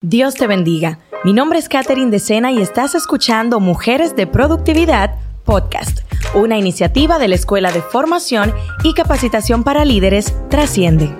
Dios 0.00 0.36
te 0.36 0.46
bendiga. 0.46 1.00
Mi 1.24 1.32
nombre 1.32 1.58
es 1.58 1.68
Katherine 1.68 2.12
Decena 2.12 2.52
y 2.52 2.62
estás 2.62 2.94
escuchando 2.94 3.58
Mujeres 3.58 4.14
de 4.14 4.28
Productividad 4.28 5.16
Podcast, 5.44 6.02
una 6.36 6.56
iniciativa 6.56 7.18
de 7.18 7.26
la 7.26 7.34
Escuela 7.34 7.72
de 7.72 7.82
Formación 7.82 8.54
y 8.84 8.94
Capacitación 8.94 9.64
para 9.64 9.84
Líderes 9.84 10.36
Trasciende. 10.50 11.12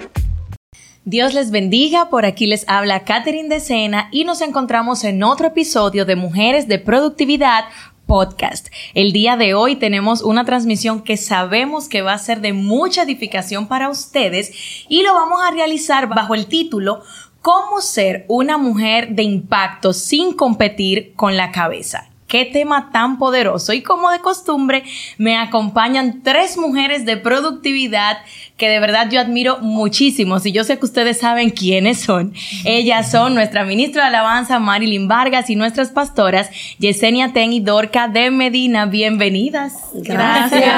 Dios 1.04 1.34
les 1.34 1.50
bendiga, 1.50 2.08
por 2.08 2.24
aquí 2.24 2.46
les 2.46 2.68
habla 2.68 3.02
Katherine 3.02 3.48
Decena 3.48 4.10
y 4.12 4.22
nos 4.22 4.42
encontramos 4.42 5.02
en 5.02 5.24
otro 5.24 5.48
episodio 5.48 6.04
de 6.04 6.14
Mujeres 6.14 6.68
de 6.68 6.78
Productividad 6.78 7.64
podcast. 8.08 8.68
El 8.94 9.12
día 9.12 9.36
de 9.36 9.54
hoy 9.54 9.76
tenemos 9.76 10.22
una 10.22 10.44
transmisión 10.46 11.02
que 11.02 11.16
sabemos 11.18 11.88
que 11.88 12.00
va 12.00 12.14
a 12.14 12.18
ser 12.18 12.40
de 12.40 12.54
mucha 12.54 13.02
edificación 13.02 13.68
para 13.68 13.90
ustedes 13.90 14.50
y 14.88 15.02
lo 15.02 15.12
vamos 15.12 15.40
a 15.44 15.50
realizar 15.50 16.08
bajo 16.08 16.34
el 16.34 16.46
título 16.46 17.02
¿Cómo 17.42 17.80
ser 17.80 18.24
una 18.28 18.58
mujer 18.58 19.10
de 19.10 19.22
impacto 19.22 19.92
sin 19.92 20.34
competir 20.34 21.12
con 21.14 21.36
la 21.36 21.52
cabeza? 21.52 22.08
Qué 22.28 22.44
tema 22.44 22.90
tan 22.92 23.18
poderoso. 23.18 23.72
Y 23.72 23.80
como 23.80 24.10
de 24.10 24.18
costumbre, 24.18 24.84
me 25.16 25.38
acompañan 25.38 26.22
tres 26.22 26.58
mujeres 26.58 27.06
de 27.06 27.16
productividad 27.16 28.18
que 28.58 28.68
de 28.68 28.80
verdad 28.80 29.08
yo 29.10 29.18
admiro 29.18 29.60
muchísimo. 29.60 30.36
Y 30.44 30.52
yo 30.52 30.62
sé 30.62 30.78
que 30.78 30.84
ustedes 30.84 31.20
saben 31.20 31.48
quiénes 31.48 32.00
son. 32.00 32.34
Ellas 32.66 33.10
son 33.10 33.34
nuestra 33.34 33.64
ministra 33.64 34.02
de 34.02 34.08
Alabanza, 34.08 34.58
Marilyn 34.58 35.08
Vargas, 35.08 35.48
y 35.48 35.56
nuestras 35.56 35.88
pastoras, 35.88 36.50
Yesenia 36.78 37.32
Ten 37.32 37.54
y 37.54 37.60
Dorca 37.60 38.08
de 38.08 38.30
Medina. 38.30 38.84
Bienvenidas. 38.84 39.72
Gracias. 39.94 40.74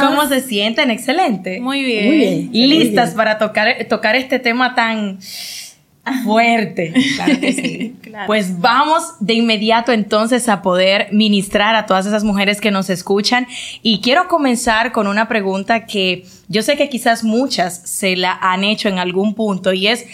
¿Cómo 0.00 0.26
se 0.26 0.40
sienten? 0.40 0.90
Excelente. 0.90 1.60
Muy 1.60 1.82
bien. 1.82 2.48
Listas 2.50 3.10
para 3.10 3.36
tocar, 3.36 3.84
tocar 3.90 4.16
este 4.16 4.38
tema 4.38 4.74
tan 4.74 5.18
fuerte. 6.24 6.94
Claro 7.18 7.40
que 7.40 7.52
sí. 7.52 7.96
Pues 8.26 8.60
vamos 8.60 9.02
de 9.20 9.34
inmediato 9.34 9.92
entonces 9.92 10.48
a 10.48 10.62
poder 10.62 11.08
ministrar 11.12 11.74
a 11.74 11.86
todas 11.86 12.06
esas 12.06 12.22
mujeres 12.24 12.60
que 12.60 12.70
nos 12.70 12.90
escuchan. 12.90 13.46
Y 13.82 14.00
quiero 14.00 14.28
comenzar 14.28 14.92
con 14.92 15.06
una 15.06 15.28
pregunta 15.28 15.86
que 15.86 16.24
yo 16.48 16.62
sé 16.62 16.76
que 16.76 16.88
quizás 16.88 17.24
muchas 17.24 17.82
se 17.88 18.16
la 18.16 18.38
han 18.40 18.64
hecho 18.64 18.88
en 18.88 18.98
algún 18.98 19.34
punto 19.34 19.72
y 19.72 19.88
es, 19.88 20.06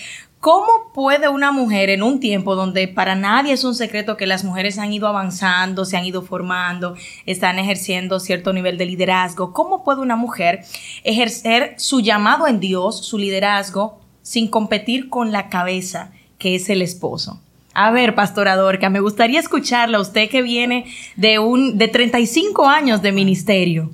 ¿Cómo 0.45 0.93
puede 0.93 1.31
una 1.31 1.53
mujer 1.53 1.89
en 1.89 2.03
un 2.03 2.21
tiempo 2.21 2.55
donde 2.55 2.87
para 2.87 3.15
nadie 3.15 3.55
es 3.55 3.65
un 3.65 3.75
secreto 3.75 4.19
que 4.19 4.27
las 4.27 4.45
mujeres 4.45 4.77
han 4.77 4.93
ido 4.93 5.09
avanzando, 5.09 5.87
se 5.87 5.97
han 5.97 6.05
ido 6.05 6.21
formando, 6.21 6.97
están 7.25 7.59
ejerciendo 7.59 8.21
cierto 8.21 8.53
nivel 8.53 8.77
de 8.77 8.85
liderazgo? 8.85 9.55
¿Cómo 9.55 9.83
puede 9.83 10.03
una 10.03 10.17
mujer 10.17 10.67
ejercer 11.03 11.73
su 11.79 12.01
llamado 12.01 12.47
en 12.47 12.61
Dios, 12.61 13.07
su 13.07 13.17
liderazgo, 13.17 14.04
sin 14.25 14.49
competir 14.49 15.11
con 15.11 15.31
la 15.31 15.49
cabeza, 15.49 16.11
que 16.39 16.57
es 16.57 16.69
el 16.71 16.83
esposo. 16.83 17.41
A 17.75 17.91
ver, 17.91 18.15
Pastora 18.15 18.57
que 18.81 18.89
me 18.89 19.01
gustaría 19.01 19.39
escucharla, 19.39 20.01
usted 20.01 20.31
que 20.31 20.43
viene 20.43 20.87
de 21.17 21.39
un 21.39 21.77
de 21.77 21.89
35 21.89 22.67
años 22.67 23.03
de 23.03 23.13
ministerio. 23.13 23.91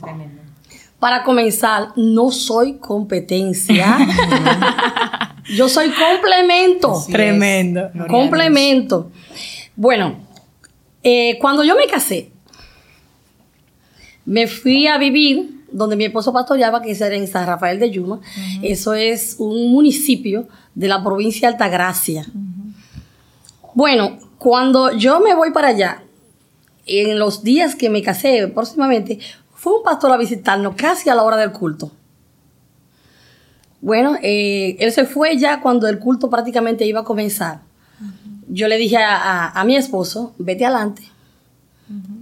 Para 1.00 1.24
comenzar, 1.24 1.88
no 1.96 2.30
soy 2.30 2.74
competencia. 2.74 3.98
Yo 5.56 5.68
soy 5.68 5.90
complemento. 5.90 6.94
Tremendo. 7.10 7.90
Complemento. 8.08 9.10
Bueno, 9.74 10.20
eh, 11.02 11.38
cuando 11.40 11.64
yo 11.64 11.74
me 11.74 11.86
casé, 11.86 12.30
me 14.24 14.46
fui 14.46 14.86
a 14.86 14.98
vivir 14.98 15.59
donde 15.72 15.96
mi 15.96 16.04
esposo 16.04 16.32
pastoreaba, 16.32 16.82
que 16.82 16.92
era 16.92 17.14
en 17.14 17.26
San 17.26 17.46
Rafael 17.46 17.78
de 17.78 17.90
Yuma. 17.90 18.20
Eso 18.62 18.94
es 18.94 19.36
un 19.38 19.72
municipio 19.72 20.48
de 20.74 20.88
la 20.88 21.02
provincia 21.02 21.48
de 21.48 21.54
Altagracia. 21.54 22.26
Bueno, 23.74 24.18
cuando 24.38 24.92
yo 24.92 25.20
me 25.20 25.34
voy 25.34 25.52
para 25.52 25.68
allá, 25.68 26.02
en 26.86 27.18
los 27.18 27.42
días 27.42 27.74
que 27.74 27.90
me 27.90 28.02
casé 28.02 28.48
próximamente, 28.48 29.18
fue 29.54 29.76
un 29.76 29.82
pastor 29.82 30.10
a 30.12 30.16
visitarnos 30.16 30.74
casi 30.74 31.10
a 31.10 31.14
la 31.14 31.22
hora 31.22 31.36
del 31.36 31.52
culto. 31.52 31.92
Bueno, 33.80 34.16
eh, 34.22 34.76
él 34.78 34.92
se 34.92 35.04
fue 35.04 35.38
ya 35.38 35.60
cuando 35.60 35.88
el 35.88 35.98
culto 35.98 36.28
prácticamente 36.28 36.84
iba 36.84 37.00
a 37.00 37.04
comenzar. 37.04 37.60
Yo 38.48 38.68
le 38.68 38.76
dije 38.76 38.96
a, 38.98 39.62
mi 39.64 39.76
esposo, 39.76 40.34
vete 40.38 40.66
adelante, 40.66 41.02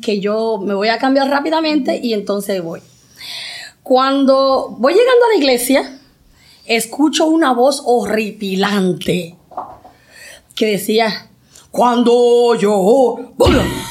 que 0.03 0.21
yo 0.21 0.59
me 0.59 0.75
voy 0.75 0.89
a 0.89 0.99
cambiar 0.99 1.29
rápidamente 1.29 1.99
y 2.03 2.13
entonces 2.13 2.63
voy. 2.63 2.81
Cuando 3.89 4.77
voy 4.79 4.93
llegando 4.93 5.25
a 5.25 5.29
la 5.29 5.37
iglesia, 5.37 5.99
escucho 6.67 7.25
una 7.25 7.55
voz 7.55 7.81
horripilante 7.87 9.35
que 10.55 10.67
decía, 10.67 11.31
cuando 11.71 12.55
yo 12.57 13.17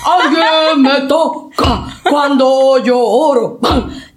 alguien 0.06 0.84
me 0.84 1.02
toca, 1.08 2.00
cuando 2.08 2.78
yo 2.84 3.00
oro, 3.00 3.60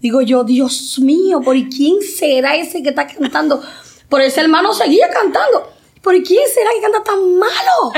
digo 0.03 0.21
yo, 0.21 0.45
Dios 0.45 0.99
mío, 0.99 1.41
¿por 1.41 1.57
quién 1.71 2.03
será 2.03 2.57
ese 2.57 2.83
que 2.83 2.91
está 2.91 3.07
cantando? 3.07 3.63
Por 4.11 4.21
ese 4.21 4.43
hermano 4.43 4.75
seguía 4.75 5.09
cantando. 5.09 5.67
¿Por 6.03 6.23
quién 6.23 6.43
será 6.53 6.73
que 6.75 6.83
canta 6.83 7.03
tan 7.03 7.39
malo? 7.39 7.93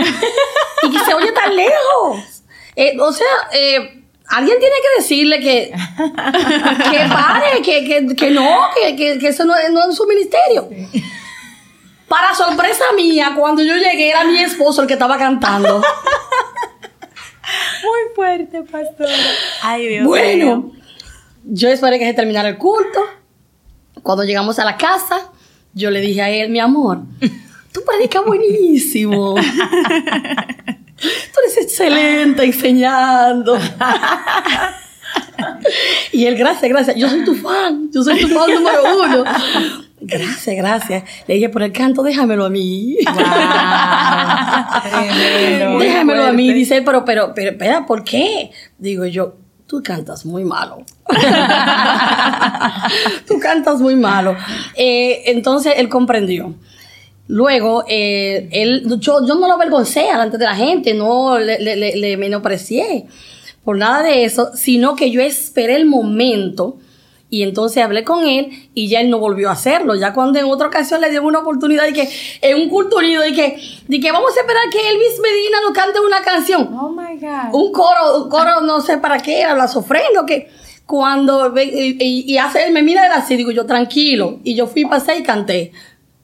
Y 0.84 0.90
que 0.90 1.04
se 1.04 1.14
oye 1.14 1.32
tan 1.32 1.56
lejos. 1.56 2.44
Eh, 2.76 2.96
o 3.00 3.12
sea, 3.12 3.26
eh, 3.52 4.01
alguien 4.28 4.58
tiene 4.58 4.74
que 4.76 5.02
decirle 5.02 5.40
que, 5.40 5.72
que 6.90 6.98
pare, 7.08 7.62
que, 7.62 7.84
que, 7.84 8.14
que 8.14 8.30
no, 8.30 8.60
que, 8.74 9.18
que, 9.18 9.28
eso 9.28 9.44
no, 9.44 9.54
no, 9.70 9.90
es 9.90 9.96
su 9.96 10.06
ministerio. 10.06 10.68
Para 12.08 12.34
sorpresa 12.34 12.84
mía, 12.94 13.34
cuando 13.36 13.62
yo 13.62 13.74
llegué 13.74 14.10
era 14.10 14.24
mi 14.24 14.38
esposo 14.38 14.82
el 14.82 14.88
que 14.88 14.94
estaba 14.94 15.16
cantando. 15.18 15.82
Muy 17.82 18.14
fuerte, 18.14 18.62
pastora. 18.62 19.12
Ay, 19.62 19.88
Dios 19.88 20.06
bueno, 20.06 20.72
yo 21.44 21.68
esperé 21.68 21.98
que 21.98 22.06
se 22.06 22.14
terminara 22.14 22.48
el 22.48 22.58
culto. 22.58 23.00
Cuando 24.02 24.24
llegamos 24.24 24.58
a 24.58 24.64
la 24.64 24.76
casa, 24.76 25.30
yo 25.74 25.90
le 25.90 26.00
dije 26.00 26.22
a 26.22 26.30
él, 26.30 26.50
mi 26.50 26.60
amor, 26.60 27.00
tú 27.72 27.80
predicas 27.84 28.24
buenísimo. 28.26 29.34
Tú 31.02 31.40
eres 31.44 31.58
excelente 31.58 32.44
enseñando. 32.44 33.58
y 36.12 36.26
él, 36.26 36.36
gracias, 36.36 36.70
gracias. 36.70 36.96
Yo 36.96 37.08
soy 37.08 37.24
tu 37.24 37.34
fan. 37.34 37.90
Yo 37.92 38.02
soy 38.02 38.20
tu 38.20 38.28
fan 38.28 38.54
número 38.54 38.82
uno. 38.96 39.24
Gracias, 40.00 40.56
gracias. 40.56 41.04
Le 41.28 41.34
dije, 41.34 41.48
por 41.48 41.62
el 41.62 41.72
canto, 41.72 42.02
déjamelo 42.02 42.44
a 42.44 42.50
mí. 42.50 42.96
déjamelo 45.78 46.24
a 46.24 46.32
mí. 46.32 46.52
Dice, 46.52 46.82
pero, 46.82 47.04
pero, 47.04 47.32
pero, 47.34 47.52
espera, 47.52 47.86
¿por 47.86 48.02
qué? 48.02 48.50
Digo 48.78 49.06
yo, 49.06 49.36
tú 49.66 49.80
cantas 49.82 50.26
muy 50.26 50.44
malo. 50.44 50.84
tú 53.28 53.38
cantas 53.38 53.80
muy 53.80 53.96
malo. 53.96 54.36
Eh, 54.76 55.22
entonces 55.26 55.74
él 55.76 55.88
comprendió. 55.88 56.54
Luego, 57.28 57.84
eh, 57.88 58.48
él, 58.52 58.84
yo, 58.98 59.20
no 59.20 59.46
lo 59.46 59.52
avergoncé 59.54 60.00
delante 60.00 60.38
de 60.38 60.44
la 60.44 60.56
gente, 60.56 60.92
no 60.92 61.38
le, 61.38 61.58
le, 61.60 61.96
le, 61.96 62.16
menosprecié 62.16 63.06
por 63.64 63.76
nada 63.76 64.02
de 64.02 64.24
eso, 64.24 64.50
sino 64.54 64.96
que 64.96 65.10
yo 65.10 65.20
esperé 65.20 65.76
el 65.76 65.86
momento 65.86 66.78
y 67.30 67.44
entonces 67.44 67.82
hablé 67.82 68.04
con 68.04 68.26
él 68.26 68.50
y 68.74 68.88
ya 68.88 69.00
él 69.00 69.08
no 69.08 69.18
volvió 69.18 69.48
a 69.48 69.52
hacerlo. 69.52 69.94
Ya 69.94 70.12
cuando 70.12 70.38
en 70.38 70.44
otra 70.46 70.66
ocasión 70.66 71.00
le 71.00 71.10
dio 71.10 71.22
una 71.22 71.38
oportunidad 71.38 71.84
de 71.84 71.94
que, 71.94 72.08
en 72.42 72.60
un 72.60 72.68
culto 72.68 72.96
unido, 72.98 73.22
de 73.22 73.32
que, 73.32 73.56
de 73.88 74.00
que 74.00 74.12
vamos 74.12 74.36
a 74.36 74.40
esperar 74.40 74.64
que 74.70 74.78
Elvis 74.78 75.18
Medina 75.22 75.58
nos 75.62 75.72
cante 75.72 76.00
una 76.00 76.20
canción. 76.20 76.68
Oh 76.78 76.90
my 76.90 77.18
God. 77.18 77.54
Un 77.54 77.72
coro, 77.72 78.24
un 78.24 78.28
coro 78.28 78.60
no 78.60 78.80
sé 78.82 78.98
para 78.98 79.18
qué 79.20 79.40
era, 79.40 79.54
las 79.54 79.74
ofrendas, 79.76 80.24
que 80.26 80.50
cuando, 80.84 81.54
y, 81.58 82.24
y, 82.30 82.36
hace 82.36 82.64
él 82.64 82.72
me 82.72 82.82
mira 82.82 83.14
así, 83.14 83.36
digo 83.36 83.50
yo, 83.50 83.64
tranquilo. 83.64 84.40
Y 84.44 84.54
yo 84.54 84.66
fui, 84.66 84.84
pasé 84.84 85.16
y 85.16 85.22
canté 85.22 85.72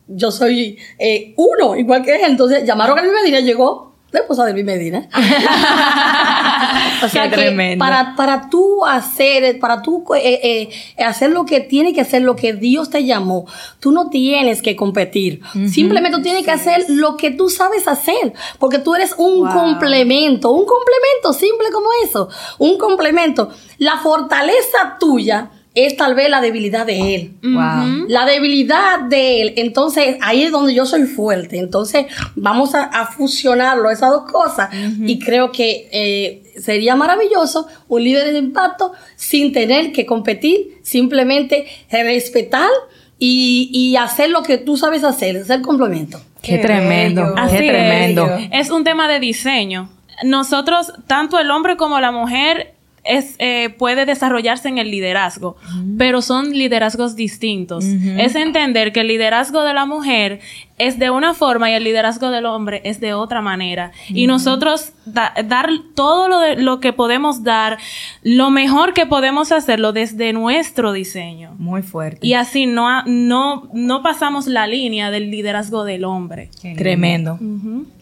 yo 0.09 0.31
soy 0.31 0.79
eh, 0.99 1.35
uno, 1.37 1.77
igual 1.77 2.03
que 2.03 2.17
él. 2.17 2.23
Entonces 2.27 2.65
llamaron 2.65 2.99
a 2.99 3.03
Luis 3.03 3.15
Medina, 3.15 3.41
llegó 3.41 3.89
la 4.11 4.21
esposa 4.21 4.47
de 4.47 4.55
Luis 4.55 4.65
Medina. 4.65 5.07
o 7.05 7.09
sea 7.09 7.31
que 7.31 7.77
para, 7.79 8.17
para 8.17 8.49
tú 8.49 8.87
hacer, 8.87 9.59
para 9.59 9.83
tú 9.83 10.05
eh, 10.15 10.71
eh, 10.97 11.05
hacer 11.05 11.31
lo 11.31 11.45
que 11.45 11.61
tiene 11.61 11.93
que 11.93 12.01
hacer, 12.01 12.23
lo 12.23 12.35
que 12.35 12.55
Dios 12.55 12.89
te 12.89 13.05
llamó, 13.05 13.45
tú 13.81 13.93
no 13.93 14.09
tienes 14.09 14.63
que 14.63 14.77
competir. 14.77 15.43
Simplemente 15.71 16.17
tú 16.17 16.23
tienes 16.23 16.45
que 16.45 16.53
hacer 16.53 16.87
lo 16.89 17.17
que 17.17 17.33
tú 17.33 17.51
sabes 17.51 17.87
hacer, 17.87 18.33
porque 18.59 18.79
tú 18.79 18.95
eres 18.95 19.15
un 19.19 19.47
complemento, 19.47 20.53
un 20.53 20.65
complemento 20.65 21.33
simple 21.35 21.69
como 21.71 21.89
eso, 22.03 22.31
un 22.59 22.79
complemento. 22.79 23.51
La 23.77 23.99
fortaleza 23.99 24.97
tuya 24.99 25.51
es 25.87 25.97
tal 25.97 26.15
vez 26.15 26.29
la 26.31 26.41
debilidad 26.41 26.87
de 26.87 27.15
él. 27.15 27.33
La 28.09 28.27
debilidad 28.27 29.01
de 29.01 29.43
él. 29.43 29.55
Entonces, 29.57 30.17
ahí 30.21 30.43
es 30.43 30.53
donde 30.53 30.75
yo 30.75 30.87
soy 30.87 31.05
fuerte. 31.05 31.59
Entonces, 31.59 32.07
vamos 32.37 32.75
a, 32.75 33.07
fusionarlo, 33.07 33.91
esas 33.91 34.11
dos 34.11 34.31
cosas. 34.31 34.71
Y 35.01 35.19
creo 35.19 35.53
que 35.53 35.89
eh, 35.93 36.61
sería 36.61 36.97
maravilloso 36.97 37.67
un 37.89 38.05
líder 38.05 38.33
de 38.33 38.39
impacto 38.39 38.93
sin 39.17 39.53
tener 39.53 39.93
que 39.93 40.07
competir, 40.07 40.79
simplemente 40.83 41.67
respetar 41.91 42.71
y, 43.19 43.71
y 43.73 43.97
hacer 43.97 44.31
lo 44.31 44.43
que 44.43 44.59
tú 44.59 44.77
sabes 44.77 45.05
hacer, 45.05 45.45
ser 45.45 45.63
complemento. 45.63 46.21
Qué, 46.43 46.59
tremendo, 46.59 47.35
qué 47.51 47.59
tremendo. 47.59 48.29
es 48.53 48.71
un 48.71 48.85
tema 48.85 49.09
de 49.09 49.21
diseño. 49.21 49.91
Nosotros, 50.25 50.93
tanto 51.07 51.39
el 51.39 51.51
hombre 51.51 51.77
como 51.77 52.01
la 52.01 52.11
mujer, 52.11 52.75
es, 53.09 53.35
eh, 53.39 53.71
puede 53.71 54.05
desarrollarse 54.05 54.69
en 54.69 54.79
el 54.79 54.91
liderazgo, 54.91 55.57
pero 55.97 56.23
son 56.23 56.51
liderazgos 56.51 57.17
distintos. 57.17 57.85
Es 57.85 58.35
entender 58.35 58.93
que 58.93 59.01
el 59.01 59.09
liderazgo 59.09 59.63
de 59.63 59.73
la 59.73 59.87
mujer 59.87 60.41
es 60.77 60.99
de 60.99 61.11
una 61.11 61.35
forma 61.35 61.71
y 61.71 61.75
el 61.75 61.85
liderazgo 61.85 62.31
del 62.31 62.47
hombre 62.47 62.83
es 62.85 63.01
de 63.01 63.15
otra 63.15 63.41
manera. 63.41 63.93
Y 64.11 64.27
nosotros 64.27 64.93
dar 65.07 65.71
todo 65.95 66.29
lo, 66.29 66.39
de, 66.39 66.57
lo 66.57 66.81
que 66.81 66.93
podemos 66.93 67.43
dar, 67.43 67.79
lo 68.23 68.51
mejor 68.51 68.93
que 68.93 69.07
podemos 69.07 69.53
hacerlo 69.53 69.93
desde 69.93 70.33
nuestro 70.33 70.93
diseño. 70.93 71.55
Muy 71.59 71.83
fuerte. 71.83 72.27
Y 72.27 72.35
así 72.35 72.67
no, 72.67 73.03
no, 73.07 73.69
no 73.73 74.03
pasamos 74.03 74.47
la 74.47 74.67
línea 74.67 75.11
del 75.11 75.31
liderazgo 75.31 75.85
del 75.85 76.05
hombre. 76.05 76.51
Tremendo. 76.77 77.39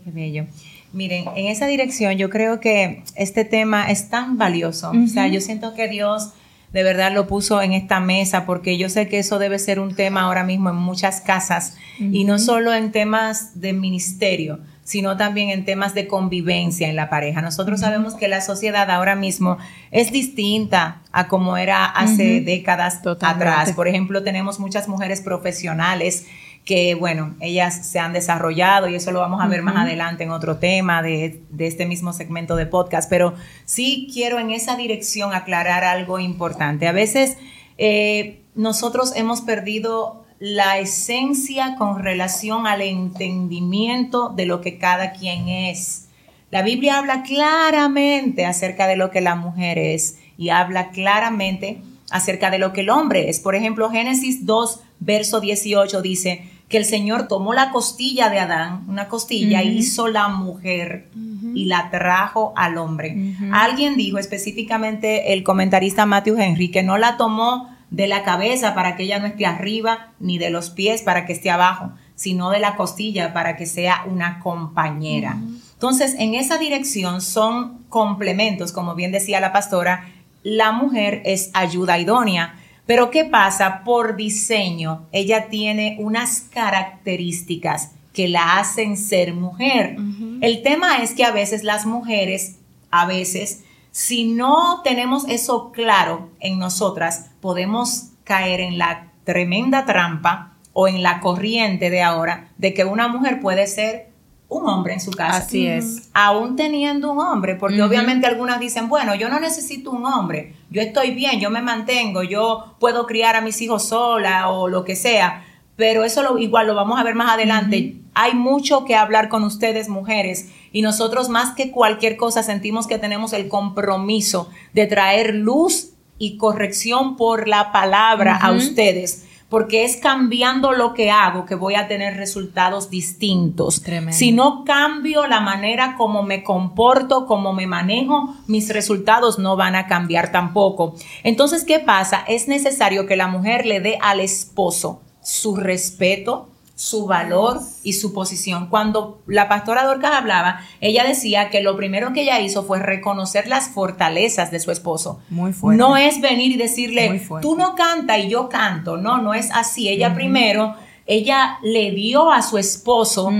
Qué 0.04 0.10
bello. 0.10 0.46
Miren, 0.92 1.24
en 1.36 1.46
esa 1.46 1.66
dirección 1.66 2.16
yo 2.16 2.30
creo 2.30 2.60
que 2.60 3.02
este 3.14 3.44
tema 3.44 3.90
es 3.90 4.08
tan 4.08 4.38
valioso. 4.38 4.92
O 4.92 5.08
sea, 5.08 5.26
yo 5.28 5.40
siento 5.40 5.74
que 5.74 5.88
Dios 5.88 6.32
de 6.72 6.82
verdad 6.82 7.12
lo 7.12 7.26
puso 7.26 7.62
en 7.62 7.72
esta 7.72 8.00
mesa 8.00 8.44
porque 8.44 8.76
yo 8.76 8.88
sé 8.88 9.08
que 9.08 9.18
eso 9.18 9.38
debe 9.38 9.58
ser 9.58 9.80
un 9.80 9.94
tema 9.94 10.22
ahora 10.22 10.44
mismo 10.44 10.70
en 10.70 10.76
muchas 10.76 11.20
casas 11.20 11.76
y 11.98 12.24
no 12.24 12.38
solo 12.38 12.74
en 12.74 12.92
temas 12.92 13.60
de 13.60 13.72
ministerio, 13.72 14.60
sino 14.84 15.16
también 15.16 15.50
en 15.50 15.64
temas 15.64 15.94
de 15.94 16.06
convivencia 16.06 16.88
en 16.88 16.96
la 16.96 17.08
pareja. 17.08 17.42
Nosotros 17.42 17.80
sabemos 17.80 18.14
que 18.14 18.28
la 18.28 18.40
sociedad 18.40 18.90
ahora 18.90 19.16
mismo 19.16 19.58
es 19.90 20.12
distinta 20.12 21.02
a 21.12 21.28
como 21.28 21.56
era 21.56 21.86
hace 21.86 22.40
décadas 22.40 23.00
atrás. 23.20 23.72
Por 23.72 23.88
ejemplo, 23.88 24.22
tenemos 24.22 24.60
muchas 24.60 24.86
mujeres 24.86 25.22
profesionales 25.22 26.26
que 26.66 26.96
bueno, 26.96 27.36
ellas 27.40 27.86
se 27.86 28.00
han 28.00 28.12
desarrollado 28.12 28.88
y 28.88 28.96
eso 28.96 29.12
lo 29.12 29.20
vamos 29.20 29.40
a 29.40 29.46
ver 29.46 29.62
más 29.62 29.76
adelante 29.76 30.24
en 30.24 30.32
otro 30.32 30.56
tema 30.56 31.00
de, 31.00 31.40
este 31.60 31.86
mismo 31.86 32.12
segmento 32.12 32.56
de 32.56 32.66
podcast, 32.66 33.08
pero 33.08 33.34
sí 33.64 34.10
quiero 34.12 34.40
en 34.40 34.50
esa 34.50 34.76
dirección 34.76 35.32
aclarar 35.32 35.84
algo 35.84 36.18
importante. 36.18 36.88
A 36.88 36.92
veces 36.92 37.38
eh, 37.78 38.40
nosotros 38.56 39.14
hemos 39.14 39.42
perdido 39.42 40.24
la 40.40 40.78
esencia 40.78 41.76
con 41.78 42.02
relación 42.02 42.66
al 42.66 42.82
entendimiento 42.82 44.30
de 44.30 44.46
lo 44.46 44.60
que 44.60 44.76
cada 44.76 45.12
quien 45.12 45.48
es. 45.48 46.08
La 46.50 46.62
Biblia 46.62 46.98
habla 46.98 47.22
claramente 47.22 48.44
acerca 48.44 48.88
de 48.88 48.96
lo 48.96 49.12
que 49.12 49.20
la 49.20 49.36
mujer 49.36 49.78
es 49.78 50.18
y 50.36 50.48
habla 50.48 50.90
claramente 50.90 51.78
acerca 52.10 52.50
de 52.50 52.58
lo 52.58 52.72
que 52.72 52.80
el 52.80 52.90
hombre 52.90 53.28
es. 53.28 53.38
Por 53.38 53.54
ejemplo, 53.54 53.88
Génesis 53.88 54.46
2, 54.46 54.80
verso 54.98 55.40
18 55.40 56.02
dice, 56.02 56.55
que 56.68 56.78
el 56.78 56.84
Señor 56.84 57.28
tomó 57.28 57.52
la 57.54 57.70
costilla 57.70 58.28
de 58.28 58.40
Adán, 58.40 58.84
una 58.88 59.08
costilla, 59.08 59.62
y 59.62 59.78
hizo 59.78 60.08
la 60.08 60.28
mujer 60.28 61.10
y 61.54 61.66
la 61.66 61.90
trajo 61.90 62.52
al 62.56 62.76
hombre. 62.76 63.36
Alguien 63.52 63.96
dijo 63.96 64.18
específicamente 64.18 65.32
el 65.32 65.44
comentarista 65.44 66.06
Matthew 66.06 66.38
Henry 66.38 66.70
que 66.70 66.82
no 66.82 66.98
la 66.98 67.16
tomó 67.16 67.70
de 67.90 68.08
la 68.08 68.24
cabeza 68.24 68.74
para 68.74 68.96
que 68.96 69.04
ella 69.04 69.20
no 69.20 69.26
esté 69.26 69.46
arriba, 69.46 70.08
ni 70.18 70.38
de 70.38 70.50
los 70.50 70.70
pies 70.70 71.02
para 71.02 71.24
que 71.24 71.32
esté 71.32 71.50
abajo, 71.50 71.92
sino 72.16 72.50
de 72.50 72.58
la 72.58 72.74
costilla 72.74 73.32
para 73.32 73.56
que 73.56 73.66
sea 73.66 74.04
una 74.10 74.40
compañera. 74.40 75.36
Entonces, 75.74 76.16
en 76.18 76.34
esa 76.34 76.58
dirección 76.58 77.20
son 77.20 77.84
complementos, 77.88 78.72
como 78.72 78.96
bien 78.96 79.12
decía 79.12 79.38
la 79.38 79.52
pastora, 79.52 80.08
la 80.42 80.72
mujer 80.72 81.22
es 81.24 81.50
ayuda 81.54 81.98
idónea 81.98 82.54
pero 82.86 83.10
¿qué 83.10 83.24
pasa? 83.24 83.82
Por 83.84 84.16
diseño, 84.16 85.06
ella 85.12 85.48
tiene 85.48 85.96
unas 85.98 86.40
características 86.40 87.92
que 88.12 88.28
la 88.28 88.58
hacen 88.58 88.96
ser 88.96 89.34
mujer. 89.34 89.96
El 90.40 90.62
tema 90.62 91.02
es 91.02 91.12
que 91.12 91.24
a 91.24 91.32
veces 91.32 91.64
las 91.64 91.84
mujeres, 91.84 92.56
a 92.90 93.04
veces, 93.04 93.64
si 93.90 94.24
no 94.24 94.80
tenemos 94.82 95.28
eso 95.28 95.70
claro 95.72 96.30
en 96.40 96.58
nosotras, 96.58 97.30
podemos 97.40 98.10
caer 98.24 98.60
en 98.60 98.78
la 98.78 99.08
tremenda 99.24 99.84
trampa 99.84 100.54
o 100.72 100.88
en 100.88 101.02
la 101.02 101.20
corriente 101.20 101.90
de 101.90 102.02
ahora 102.02 102.48
de 102.56 102.72
que 102.72 102.84
una 102.84 103.08
mujer 103.08 103.40
puede 103.40 103.66
ser 103.66 104.08
un 104.48 104.68
hombre 104.68 104.94
en 104.94 105.00
su 105.00 105.10
casa. 105.10 105.38
Así 105.38 105.66
es. 105.66 106.08
Aún 106.14 106.56
teniendo 106.56 107.12
un 107.12 107.18
hombre, 107.18 107.56
porque 107.56 107.82
obviamente 107.82 108.26
algunas 108.26 108.60
dicen, 108.60 108.88
bueno, 108.88 109.14
yo 109.14 109.28
no 109.28 109.40
necesito 109.40 109.90
un 109.90 110.06
hombre, 110.06 110.54
yo 110.70 110.80
estoy 110.80 111.12
bien, 111.12 111.40
yo 111.40 111.50
me 111.50 111.62
mantengo, 111.62 112.22
yo 112.22 112.76
puedo 112.78 113.06
criar 113.06 113.36
a 113.36 113.40
mis 113.40 113.60
hijos 113.60 113.88
sola 113.88 114.48
o 114.50 114.68
lo 114.68 114.84
que 114.84 114.94
sea, 114.94 115.44
pero 115.74 116.04
eso 116.04 116.22
lo, 116.22 116.38
igual 116.38 116.68
lo 116.68 116.74
vamos 116.74 116.98
a 116.98 117.04
ver 117.04 117.14
más 117.14 117.34
adelante. 117.34 117.96
Hay 118.14 118.34
mucho 118.34 118.84
que 118.84 118.94
hablar 118.94 119.28
con 119.28 119.44
ustedes, 119.44 119.88
mujeres, 119.88 120.50
y 120.72 120.80
nosotros 120.80 121.28
más 121.28 121.54
que 121.54 121.70
cualquier 121.70 122.16
cosa 122.16 122.42
sentimos 122.42 122.86
que 122.86 122.98
tenemos 122.98 123.32
el 123.32 123.48
compromiso 123.48 124.48
de 124.72 124.86
traer 124.86 125.34
luz 125.34 125.90
y 126.18 126.38
corrección 126.38 127.16
por 127.16 127.46
la 127.46 127.72
palabra 127.72 128.36
a 128.36 128.52
ustedes 128.52 129.25
porque 129.48 129.84
es 129.84 129.96
cambiando 129.96 130.72
lo 130.72 130.92
que 130.92 131.10
hago 131.10 131.44
que 131.44 131.54
voy 131.54 131.74
a 131.74 131.86
tener 131.86 132.16
resultados 132.16 132.90
distintos. 132.90 133.82
Si 134.10 134.32
no 134.32 134.64
cambio 134.64 135.26
la 135.26 135.40
manera 135.40 135.94
como 135.96 136.22
me 136.22 136.42
comporto, 136.42 137.26
como 137.26 137.52
me 137.52 137.66
manejo, 137.66 138.34
mis 138.46 138.72
resultados 138.72 139.38
no 139.38 139.56
van 139.56 139.76
a 139.76 139.86
cambiar 139.86 140.32
tampoco. 140.32 140.94
Entonces, 141.22 141.64
¿qué 141.64 141.78
pasa? 141.78 142.24
Es 142.26 142.48
necesario 142.48 143.06
que 143.06 143.16
la 143.16 143.28
mujer 143.28 143.66
le 143.66 143.80
dé 143.80 143.98
al 144.00 144.20
esposo 144.20 145.02
su 145.22 145.56
respeto, 145.56 146.50
su 146.76 147.06
valor 147.06 147.60
y 147.82 147.94
su 147.94 148.12
posición. 148.12 148.68
Cuando 148.68 149.22
la 149.26 149.48
pastora 149.48 149.84
Dorcas 149.84 150.12
hablaba, 150.12 150.60
ella 150.82 151.04
decía 151.04 151.48
que 151.48 151.62
lo 151.62 151.74
primero 151.74 152.12
que 152.12 152.22
ella 152.22 152.38
hizo 152.40 152.64
fue 152.64 152.78
reconocer 152.78 153.48
las 153.48 153.68
fortalezas 153.68 154.50
de 154.50 154.60
su 154.60 154.70
esposo. 154.70 155.20
Muy 155.30 155.54
fuerte. 155.54 155.78
No 155.78 155.96
es 155.96 156.20
venir 156.20 156.52
y 156.52 156.56
decirle, 156.56 157.26
tú 157.40 157.56
no 157.56 157.74
canta 157.74 158.18
y 158.18 158.28
yo 158.28 158.50
canto. 158.50 158.98
No, 158.98 159.22
no 159.22 159.32
es 159.32 159.50
así. 159.52 159.88
Ella 159.88 160.14
primero, 160.14 160.74
ella 161.06 161.58
le 161.62 161.92
dio 161.92 162.30
a 162.30 162.42
su 162.42 162.58
esposo 162.58 163.32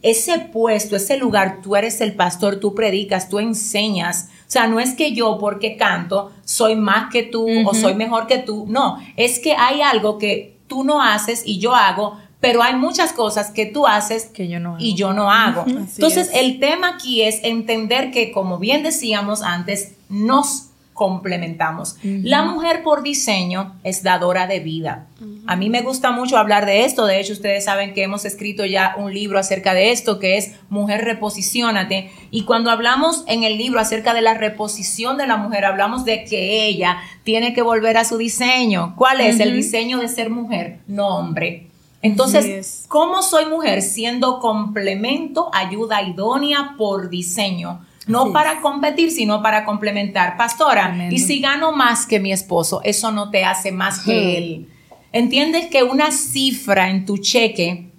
ese 0.00 0.38
puesto, 0.38 0.96
ese 0.96 1.18
lugar. 1.18 1.58
Tú 1.62 1.76
eres 1.76 2.00
el 2.00 2.14
pastor, 2.14 2.58
tú 2.58 2.74
predicas, 2.74 3.28
tú 3.28 3.38
enseñas. 3.38 4.30
O 4.40 4.50
sea, 4.50 4.66
no 4.66 4.80
es 4.80 4.94
que 4.94 5.12
yo 5.12 5.36
porque 5.38 5.76
canto 5.76 6.32
soy 6.42 6.74
más 6.74 7.12
que 7.12 7.22
tú 7.22 7.46
o 7.66 7.74
soy 7.74 7.94
mejor 7.94 8.26
que 8.26 8.38
tú. 8.38 8.64
No, 8.66 8.98
es 9.16 9.40
que 9.40 9.52
hay 9.52 9.82
algo 9.82 10.16
que 10.16 10.56
tú 10.68 10.84
no 10.84 11.02
haces 11.02 11.42
y 11.44 11.58
yo 11.58 11.74
hago, 11.74 12.18
pero 12.40 12.62
hay 12.62 12.76
muchas 12.76 13.12
cosas 13.12 13.50
que 13.50 13.66
tú 13.66 13.86
haces 13.86 14.26
que 14.26 14.48
yo 14.48 14.60
no 14.60 14.76
y 14.78 14.94
yo 14.94 15.12
no 15.12 15.30
hago. 15.30 15.64
Entonces, 15.66 16.30
el 16.34 16.60
tema 16.60 16.94
aquí 16.94 17.22
es 17.22 17.40
entender 17.42 18.10
que, 18.10 18.30
como 18.30 18.58
bien 18.58 18.82
decíamos 18.82 19.42
antes, 19.42 19.94
nos 20.08 20.68
complementamos. 20.98 21.96
La 22.02 22.42
mujer 22.42 22.82
por 22.82 23.04
diseño 23.04 23.76
es 23.84 24.02
dadora 24.02 24.48
de 24.48 24.58
vida. 24.58 25.06
A 25.46 25.54
mí 25.54 25.70
me 25.70 25.82
gusta 25.82 26.10
mucho 26.10 26.36
hablar 26.36 26.66
de 26.66 26.84
esto. 26.84 27.06
De 27.06 27.20
hecho, 27.20 27.34
ustedes 27.34 27.64
saben 27.64 27.94
que 27.94 28.02
hemos 28.02 28.24
escrito 28.24 28.64
ya 28.66 28.96
un 28.98 29.14
libro 29.14 29.38
acerca 29.38 29.74
de 29.74 29.92
esto, 29.92 30.18
que 30.18 30.36
es 30.36 30.56
Mujer 30.68 31.04
Reposiciónate. 31.04 32.10
Y 32.32 32.42
cuando 32.42 32.72
hablamos 32.72 33.22
en 33.28 33.44
el 33.44 33.58
libro 33.58 33.78
acerca 33.78 34.12
de 34.12 34.22
la 34.22 34.34
reposición 34.34 35.16
de 35.18 35.28
la 35.28 35.36
mujer, 35.36 35.64
hablamos 35.66 36.04
de 36.04 36.24
que 36.24 36.66
ella 36.66 36.98
tiene 37.22 37.54
que 37.54 37.62
volver 37.62 37.96
a 37.96 38.04
su 38.04 38.18
diseño. 38.18 38.94
¿Cuál 38.96 39.20
es? 39.20 39.38
El 39.38 39.54
diseño 39.54 39.98
de 39.98 40.08
ser 40.08 40.30
mujer, 40.30 40.80
no 40.88 41.16
hombre. 41.16 41.67
Entonces, 42.00 42.84
¿cómo 42.88 43.22
soy 43.22 43.46
mujer? 43.46 43.82
Siendo 43.82 44.38
complemento, 44.38 45.50
ayuda 45.52 46.02
idónea 46.02 46.74
por 46.78 47.10
diseño. 47.10 47.84
No 48.06 48.32
para 48.32 48.62
competir, 48.62 49.10
sino 49.10 49.42
para 49.42 49.66
complementar. 49.66 50.38
Pastora, 50.38 51.08
y 51.10 51.18
si 51.18 51.40
gano 51.40 51.72
más 51.72 52.06
que 52.06 52.20
mi 52.20 52.32
esposo, 52.32 52.80
eso 52.82 53.12
no 53.12 53.30
te 53.30 53.44
hace 53.44 53.70
más 53.70 54.00
que 54.00 54.38
él. 54.38 54.68
¿Entiendes 55.12 55.66
que 55.66 55.82
una 55.82 56.10
cifra 56.10 56.88
en 56.88 57.04
tu 57.04 57.18
cheque 57.18 57.90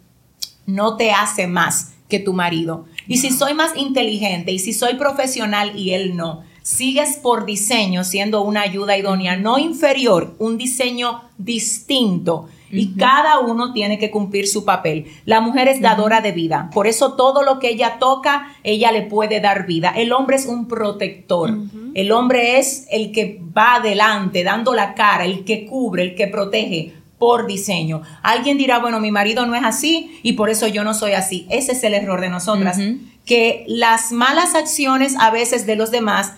no 0.66 0.98
te 0.98 1.12
hace 1.12 1.46
más 1.46 1.94
que 2.08 2.20
tu 2.20 2.34
marido? 2.34 2.86
Y 3.08 3.18
si 3.18 3.30
soy 3.30 3.54
más 3.54 3.78
inteligente 3.78 4.52
y 4.52 4.60
si 4.60 4.74
soy 4.74 4.96
profesional 4.96 5.78
y 5.78 5.92
él 5.92 6.16
no, 6.16 6.44
sigues 6.64 7.18
por 7.18 7.46
diseño 7.46 8.04
siendo 8.04 8.42
una 8.42 8.62
ayuda 8.62 8.98
idónea, 8.98 9.38
no 9.38 9.60
inferior, 9.60 10.36
un 10.40 10.58
diseño 10.58 11.22
distinto 11.38 12.48
y 12.72 12.96
cada 12.96 13.40
uno 13.40 13.74
tiene 13.74 13.98
que 13.98 14.12
cumplir 14.12 14.48
su 14.48 14.66
papel. 14.66 15.06
La 15.26 15.42
mujer 15.42 15.68
es 15.68 15.82
dadora 15.82 16.22
de 16.22 16.32
vida, 16.32 16.70
por 16.74 16.88
eso 16.88 17.14
todo 17.14 17.44
lo 17.44 17.60
que 17.60 17.70
ella 17.70 17.98
toca, 18.00 18.56
ella 18.64 18.92
le 18.92 19.04
puede 19.04 19.40
dar 19.40 19.66
vida. 19.66 19.94
El 19.96 20.12
hombre 20.12 20.36
es 20.36 20.46
un 20.46 20.68
protector, 20.68 21.58
el 21.94 22.12
hombre 22.12 22.60
es 22.60 22.88
el 22.92 23.12
que 23.12 23.42
va 23.58 23.76
adelante, 23.76 24.44
dando 24.44 24.74
la 24.74 24.94
cara, 24.94 25.26
el 25.26 25.44
que 25.46 25.66
cubre, 25.66 26.04
el 26.04 26.16
que 26.16 26.28
protege 26.28 26.94
por 27.20 27.46
diseño. 27.46 28.02
Alguien 28.24 28.58
dirá, 28.58 28.80
bueno, 28.80 29.00
mi 29.00 29.12
marido 29.12 29.46
no 29.46 29.54
es 29.54 29.64
así 29.64 30.20
y 30.24 30.34
por 30.34 30.50
eso 30.50 30.68
yo 30.68 30.84
no 30.84 30.94
soy 30.94 31.12
así. 31.12 31.46
Ese 31.50 31.74
es 31.74 31.84
el 31.84 31.94
error 31.94 32.22
de 32.22 32.30
nosotras, 32.30 32.80
que 33.26 33.66
las 33.68 34.12
malas 34.12 34.56
acciones 34.56 35.16
a 35.20 35.30
veces 35.30 35.68
de 35.68 35.76
los 35.76 35.92
demás 35.92 36.34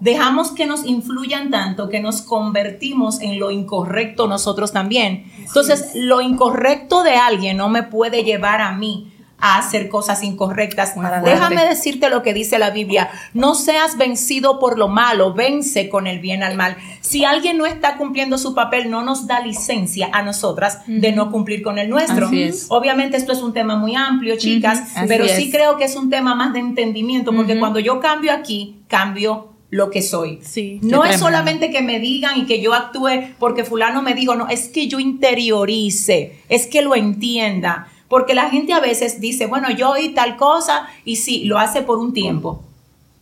dejamos 0.00 0.52
que 0.52 0.66
nos 0.66 0.84
influyan 0.84 1.50
tanto 1.50 1.88
que 1.88 2.00
nos 2.00 2.22
convertimos 2.22 3.20
en 3.20 3.38
lo 3.38 3.50
incorrecto 3.50 4.26
nosotros 4.26 4.72
también. 4.72 5.30
Entonces, 5.38 5.90
lo 5.94 6.20
incorrecto 6.20 7.02
de 7.02 7.16
alguien 7.16 7.56
no 7.56 7.68
me 7.68 7.82
puede 7.82 8.24
llevar 8.24 8.60
a 8.60 8.72
mí 8.72 9.12
a 9.40 9.58
hacer 9.58 9.88
cosas 9.88 10.22
incorrectas. 10.24 10.92
Para 10.96 11.20
Déjame 11.20 11.64
decirte 11.64 12.10
lo 12.10 12.22
que 12.22 12.34
dice 12.34 12.58
la 12.58 12.70
Biblia. 12.70 13.08
No 13.34 13.54
seas 13.54 13.96
vencido 13.96 14.58
por 14.58 14.78
lo 14.78 14.88
malo, 14.88 15.32
vence 15.32 15.88
con 15.88 16.06
el 16.06 16.18
bien 16.18 16.42
al 16.42 16.56
mal. 16.56 16.76
Si 17.00 17.24
alguien 17.24 17.56
no 17.56 17.64
está 17.64 17.96
cumpliendo 17.96 18.36
su 18.36 18.54
papel, 18.54 18.90
no 18.90 19.02
nos 19.02 19.26
da 19.26 19.40
licencia 19.40 20.10
a 20.12 20.22
nosotras 20.22 20.80
de 20.86 21.12
no 21.12 21.30
cumplir 21.30 21.62
con 21.62 21.78
el 21.78 21.88
nuestro. 21.88 22.28
Es. 22.32 22.66
Obviamente 22.68 23.16
esto 23.16 23.32
es 23.32 23.40
un 23.40 23.52
tema 23.52 23.76
muy 23.76 23.94
amplio, 23.94 24.36
chicas, 24.36 24.80
Así 24.96 25.06
pero 25.06 25.24
es. 25.24 25.36
sí 25.36 25.50
creo 25.50 25.76
que 25.76 25.84
es 25.84 25.94
un 25.94 26.10
tema 26.10 26.34
más 26.34 26.52
de 26.52 26.58
entendimiento, 26.58 27.32
porque 27.32 27.58
cuando 27.58 27.78
yo 27.78 28.00
cambio 28.00 28.32
aquí, 28.32 28.82
cambio 28.88 29.57
lo 29.70 29.90
que 29.90 30.02
soy. 30.02 30.38
Sí. 30.42 30.80
No 30.82 31.04
es 31.04 31.18
solamente 31.18 31.70
que 31.70 31.82
me 31.82 32.00
digan 32.00 32.38
y 32.38 32.46
que 32.46 32.62
yo 32.62 32.72
actúe 32.74 33.34
porque 33.38 33.64
fulano 33.64 34.02
me 34.02 34.14
dijo, 34.14 34.34
no, 34.34 34.48
es 34.48 34.68
que 34.68 34.88
yo 34.88 34.98
interiorice, 34.98 36.40
es 36.48 36.66
que 36.66 36.82
lo 36.82 36.94
entienda. 36.94 37.88
Porque 38.08 38.34
la 38.34 38.48
gente 38.48 38.72
a 38.72 38.80
veces 38.80 39.20
dice, 39.20 39.46
bueno, 39.46 39.70
yo 39.70 39.90
oí 39.90 40.10
tal 40.10 40.36
cosa 40.36 40.88
y 41.04 41.16
sí, 41.16 41.44
lo 41.44 41.58
hace 41.58 41.82
por 41.82 41.98
un 41.98 42.14
tiempo. 42.14 42.62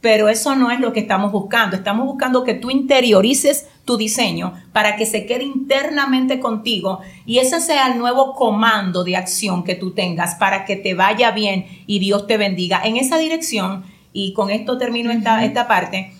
Pero 0.01 0.29
eso 0.29 0.55
no 0.55 0.71
es 0.71 0.79
lo 0.79 0.93
que 0.93 1.01
estamos 1.01 1.33
buscando. 1.33 1.75
Estamos 1.75 2.07
buscando 2.07 2.45
que 2.45 2.55
tú 2.55 2.71
interiorices 2.71 3.67
tu 3.85 3.97
diseño 3.97 4.53
para 4.73 4.95
que 4.95 5.07
se 5.07 5.27
quede 5.27 5.43
internamente 5.43 6.39
contigo 6.39 7.01
y 7.25 7.39
ese 7.39 7.61
sea 7.61 7.93
el 7.93 7.99
nuevo 7.99 8.35
comando 8.35 9.03
de 9.03 9.17
acción 9.17 9.65
que 9.65 9.75
tú 9.75 9.93
tengas 9.93 10.37
para 10.37 10.65
que 10.65 10.77
te 10.77 10.95
vaya 10.95 11.33
bien 11.33 11.67
y 11.89 11.99
Dios 11.99 12.29
te 12.29 12.37
bendiga. 12.37 12.81
En 12.85 12.97
esa 12.97 13.19
dirección, 13.19 13.85
y 14.13 14.33
con 14.33 14.51
esto 14.51 14.79
termino 14.79 15.11
esta, 15.11 15.45
esta 15.45 15.67
parte, 15.67 16.13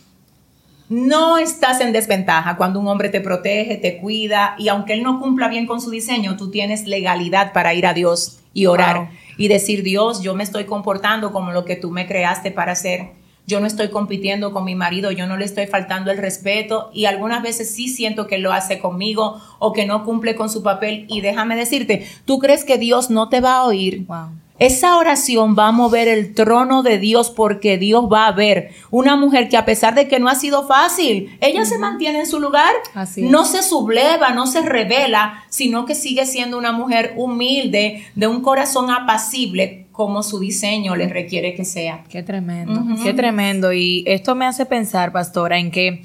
no 0.89 1.39
estás 1.39 1.81
en 1.81 1.93
desventaja 1.93 2.57
cuando 2.57 2.79
un 2.81 2.89
hombre 2.89 3.09
te 3.09 3.21
protege, 3.21 3.77
te 3.77 3.99
cuida 3.99 4.55
y 4.59 4.69
aunque 4.69 4.93
él 4.93 5.03
no 5.03 5.21
cumpla 5.21 5.49
bien 5.49 5.67
con 5.67 5.81
su 5.81 5.91
diseño, 5.91 6.37
tú 6.37 6.51
tienes 6.51 6.87
legalidad 6.87 7.53
para 7.53 7.75
ir 7.75 7.87
a 7.87 7.95
Dios 7.95 8.39
y 8.55 8.67
orar 8.67 8.97
Wow. 8.97 9.09
y 9.37 9.49
decir, 9.49 9.83
Dios, 9.83 10.23
yo 10.23 10.35
me 10.35 10.45
estoy 10.45 10.65
comportando 10.65 11.33
como 11.33 11.53
lo 11.53 11.65
que 11.65 11.77
tú 11.77 11.91
me 11.91 12.07
creaste 12.07 12.51
para 12.53 12.73
hacer. 12.73 13.11
Yo 13.49 13.61
no 13.61 13.67
estoy 13.67 13.91
compitiendo 13.91 14.53
con 14.53 14.65
mi 14.65 14.75
marido, 14.75 15.13
yo 15.13 15.27
no 15.27 15.37
le 15.37 15.45
estoy 15.45 15.67
faltando 15.67 16.11
el 16.11 16.19
respeto 16.19 16.91
y 16.93 17.05
algunas 17.05 17.43
veces 17.43 17.73
sí 17.73 17.89
siento 17.89 18.27
que 18.27 18.39
lo 18.39 18.53
hace 18.53 18.81
conmigo 18.81 19.41
o 19.61 19.73
que 19.73 19.87
no 19.87 20.05
cumple 20.05 20.35
con 20.35 20.51
su 20.51 20.63
papel 20.65 21.05
y 21.09 21.21
déjame 21.21 21.55
decirte, 21.55 22.07
¿tú 22.25 22.39
crees 22.39 22.65
que 22.65 22.77
Dios 22.79 23.09
no 23.11 23.29
te 23.29 23.41
va 23.41 23.57
a 23.59 23.65
oír? 23.65 24.05
Wow. 24.07 24.31
Esa 24.59 24.97
oración 24.97 25.55
va 25.59 25.69
a 25.69 25.73
mover 25.73 26.09
el 26.09 26.35
trono 26.35 26.83
de 26.83 26.99
Dios 26.99 27.31
porque 27.31 27.77
Dios 27.77 28.09
va 28.11 28.27
a 28.27 28.33
ver 28.33 28.71
una 28.91 29.17
mujer 29.17 29.49
que 29.49 29.57
a 29.57 29.65
pesar 29.65 29.95
de 29.95 30.09
que 30.09 30.19
no 30.19 30.29
ha 30.29 30.35
sido 30.35 30.67
fácil, 30.67 31.37
ella 31.41 31.65
se 31.65 31.79
mantiene 31.79 32.21
en 32.21 32.27
su 32.27 32.41
lugar, 32.41 32.73
Así 32.95 33.23
no 33.23 33.45
se 33.45 33.63
subleva, 33.63 34.31
no 34.31 34.47
se 34.47 34.63
revela, 34.63 35.45
sino 35.51 35.85
que 35.85 35.95
sigue 35.95 36.25
siendo 36.25 36.57
una 36.57 36.73
mujer 36.73 37.15
humilde, 37.17 38.05
de 38.15 38.27
un 38.27 38.41
corazón 38.41 38.91
apacible 38.91 39.87
como 39.93 40.23
su 40.23 40.39
diseño 40.39 40.95
le 40.95 41.09
requiere 41.09 41.55
que 41.55 41.65
sea. 41.65 42.05
Qué 42.09 42.23
tremendo, 42.23 42.85
qué 43.03 43.15
tremendo. 43.15 43.73
Y 43.73 44.05
esto 44.07 44.35
me 44.35 44.45
hace 44.45 44.67
pensar, 44.67 45.11
pastora, 45.11 45.59
en 45.59 45.71
que 45.71 46.03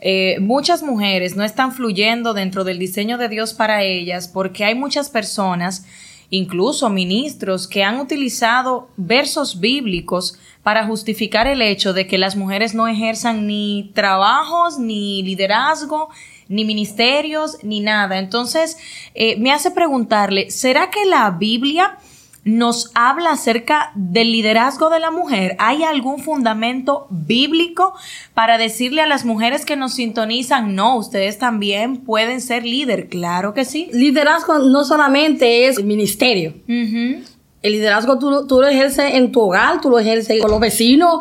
eh, 0.00 0.38
muchas 0.40 0.82
mujeres 0.82 1.36
no 1.36 1.44
están 1.44 1.72
fluyendo 1.72 2.34
dentro 2.34 2.64
del 2.64 2.78
diseño 2.78 3.18
de 3.18 3.28
Dios 3.28 3.54
para 3.54 3.82
ellas 3.82 4.28
porque 4.28 4.64
hay 4.64 4.74
muchas 4.74 5.10
personas, 5.10 5.86
incluso 6.30 6.88
ministros, 6.88 7.66
que 7.68 7.84
han 7.84 8.00
utilizado 8.00 8.88
versos 8.96 9.60
bíblicos 9.60 10.38
para 10.62 10.86
justificar 10.86 11.46
el 11.46 11.62
hecho 11.62 11.92
de 11.92 12.06
que 12.06 12.18
las 12.18 12.36
mujeres 12.36 12.74
no 12.74 12.88
ejerzan 12.88 13.46
ni 13.46 13.90
trabajos, 13.94 14.78
ni 14.78 15.22
liderazgo, 15.22 16.08
ni 16.48 16.64
ministerios, 16.64 17.58
ni 17.62 17.80
nada. 17.80 18.18
Entonces, 18.18 18.76
eh, 19.14 19.36
me 19.38 19.52
hace 19.52 19.70
preguntarle, 19.70 20.50
¿será 20.50 20.90
que 20.90 21.04
la 21.04 21.30
Biblia 21.30 21.98
nos 22.46 22.92
habla 22.94 23.32
acerca 23.32 23.90
del 23.96 24.30
liderazgo 24.30 24.88
de 24.88 25.00
la 25.00 25.10
mujer. 25.10 25.56
¿Hay 25.58 25.82
algún 25.82 26.20
fundamento 26.20 27.08
bíblico 27.10 27.92
para 28.34 28.56
decirle 28.56 29.02
a 29.02 29.06
las 29.06 29.24
mujeres 29.24 29.64
que 29.66 29.74
nos 29.74 29.94
sintonizan, 29.94 30.76
no, 30.76 30.96
ustedes 30.96 31.38
también 31.38 31.96
pueden 31.98 32.40
ser 32.40 32.64
líder? 32.64 33.08
Claro 33.08 33.52
que 33.52 33.64
sí. 33.64 33.90
Liderazgo 33.92 34.60
no 34.60 34.84
solamente 34.84 35.66
es 35.66 35.82
ministerio. 35.82 36.54
Ujú. 36.68 37.24
El 37.62 37.72
liderazgo 37.72 38.16
tú, 38.20 38.30
lo- 38.30 38.46
tú 38.46 38.60
lo 38.60 38.68
ejerces 38.68 39.14
en 39.14 39.32
tu 39.32 39.40
hogar, 39.40 39.80
tú 39.80 39.90
lo 39.90 39.98
ejerces 39.98 40.40
con 40.40 40.50
los 40.52 40.60
vecinos, 40.60 41.18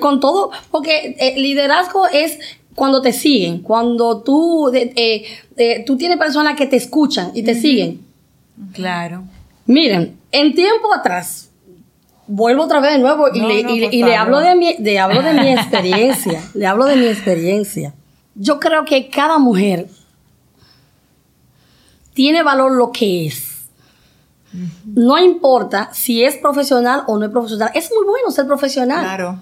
con 0.00 0.20
todo, 0.20 0.52
porque 0.70 1.14
eh, 1.18 1.34
liderazgo 1.38 2.06
es 2.06 2.38
cuando 2.74 3.02
te 3.02 3.12
siguen, 3.12 3.58
cuando 3.60 4.22
tú, 4.22 4.72
eh, 4.72 5.24
eh, 5.58 5.84
tú 5.86 5.98
tienes 5.98 6.16
personas 6.16 6.56
que 6.56 6.64
te 6.64 6.76
escuchan 6.76 7.30
y 7.34 7.42
te 7.42 7.54
siguen. 7.54 8.00
Claro. 8.72 9.24
Miren, 9.66 10.18
en 10.32 10.54
tiempo 10.54 10.92
atrás, 10.94 11.50
vuelvo 12.26 12.64
otra 12.64 12.80
vez 12.80 12.92
de 12.92 12.98
nuevo 12.98 13.26
y, 13.32 13.40
No, 13.40 13.48
le, 13.48 13.62
no, 13.62 13.70
y 13.70 13.78
le- 13.80 13.86
por 13.86 13.94
y 13.94 13.98
le 13.98 14.02
favor. 14.16 14.18
hablo 14.18 14.40
de 14.40 14.54
mi, 14.56 14.74
de, 14.78 14.98
hablo 14.98 15.22
de 15.22 15.32
mi 15.34 15.52
experiencia, 15.52 16.42
le 16.54 16.66
hablo 16.66 16.84
de 16.86 16.96
mi 16.96 17.06
experiencia. 17.06 17.94
Yo 18.34 18.58
creo 18.60 18.84
que 18.84 19.08
cada 19.10 19.38
mujer 19.38 19.88
tiene 22.14 22.42
valor 22.42 22.72
lo 22.72 22.92
que 22.92 23.26
es. 23.26 23.48
No 24.84 25.18
importa 25.18 25.90
si 25.94 26.22
es 26.24 26.36
profesional 26.36 27.04
o 27.06 27.18
no 27.18 27.24
es 27.24 27.30
profesional. 27.32 27.70
Es 27.74 27.90
muy 27.96 28.04
bueno 28.06 28.30
ser 28.30 28.46
profesional. 28.46 29.00
Claro. 29.02 29.40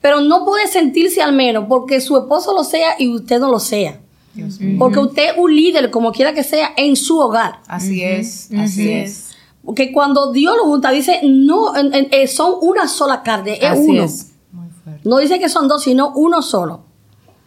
Pero 0.00 0.20
no 0.20 0.44
puede 0.44 0.68
sentirse 0.68 1.22
al 1.22 1.32
menos 1.32 1.64
porque 1.68 2.00
su 2.00 2.16
esposo 2.16 2.54
lo 2.54 2.62
sea 2.62 2.90
y 2.98 3.08
usted 3.12 3.40
no 3.40 3.50
lo 3.50 3.58
sea. 3.58 3.98
Dios 4.34 4.60
mío. 4.60 4.76
Porque 4.78 4.98
usted 5.00 5.30
es 5.32 5.38
un 5.38 5.54
líder, 5.54 5.90
como 5.90 6.12
quiera 6.12 6.34
que 6.34 6.44
sea, 6.44 6.70
en 6.76 6.94
su 6.94 7.18
hogar. 7.18 7.60
Así 7.66 8.02
es, 8.02 8.48
así 8.56 8.90
es. 8.92 9.23
Porque 9.64 9.92
cuando 9.92 10.30
Dios 10.32 10.56
lo 10.56 10.64
junta, 10.64 10.90
dice, 10.90 11.20
no, 11.24 11.76
en- 11.76 11.94
en- 11.94 12.08
eh, 12.10 12.26
son 12.26 12.54
una 12.60 12.86
sola 12.88 13.22
carne, 13.22 13.54
es 13.60 13.64
Así 13.70 13.90
uno. 13.90 14.04
es. 14.04 14.32
Muy 14.52 14.68
fuerte. 14.68 15.08
No 15.08 15.18
dice 15.18 15.38
que 15.38 15.48
son 15.48 15.68
dos, 15.68 15.82
sino 15.82 16.12
uno 16.14 16.42
solo. 16.42 16.82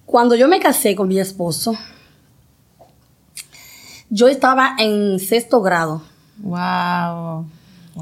Cuando 0.06 0.36
yo 0.36 0.48
me 0.48 0.60
casé 0.60 0.96
con 0.96 1.08
mi 1.10 1.20
esposo, 1.20 1.76
yo 4.10 4.28
estaba 4.28 4.76
en 4.80 5.20
sexto 5.20 5.62
grado. 5.62 6.02
Wow. 6.40 7.46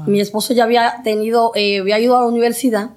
Mi 0.06 0.20
esposo 0.20 0.52
ya 0.54 0.64
había 0.64 1.02
tenido, 1.02 1.52
eh, 1.54 1.80
había 1.80 1.98
ido 1.98 2.16
a 2.16 2.20
la 2.20 2.26
universidad 2.26 2.90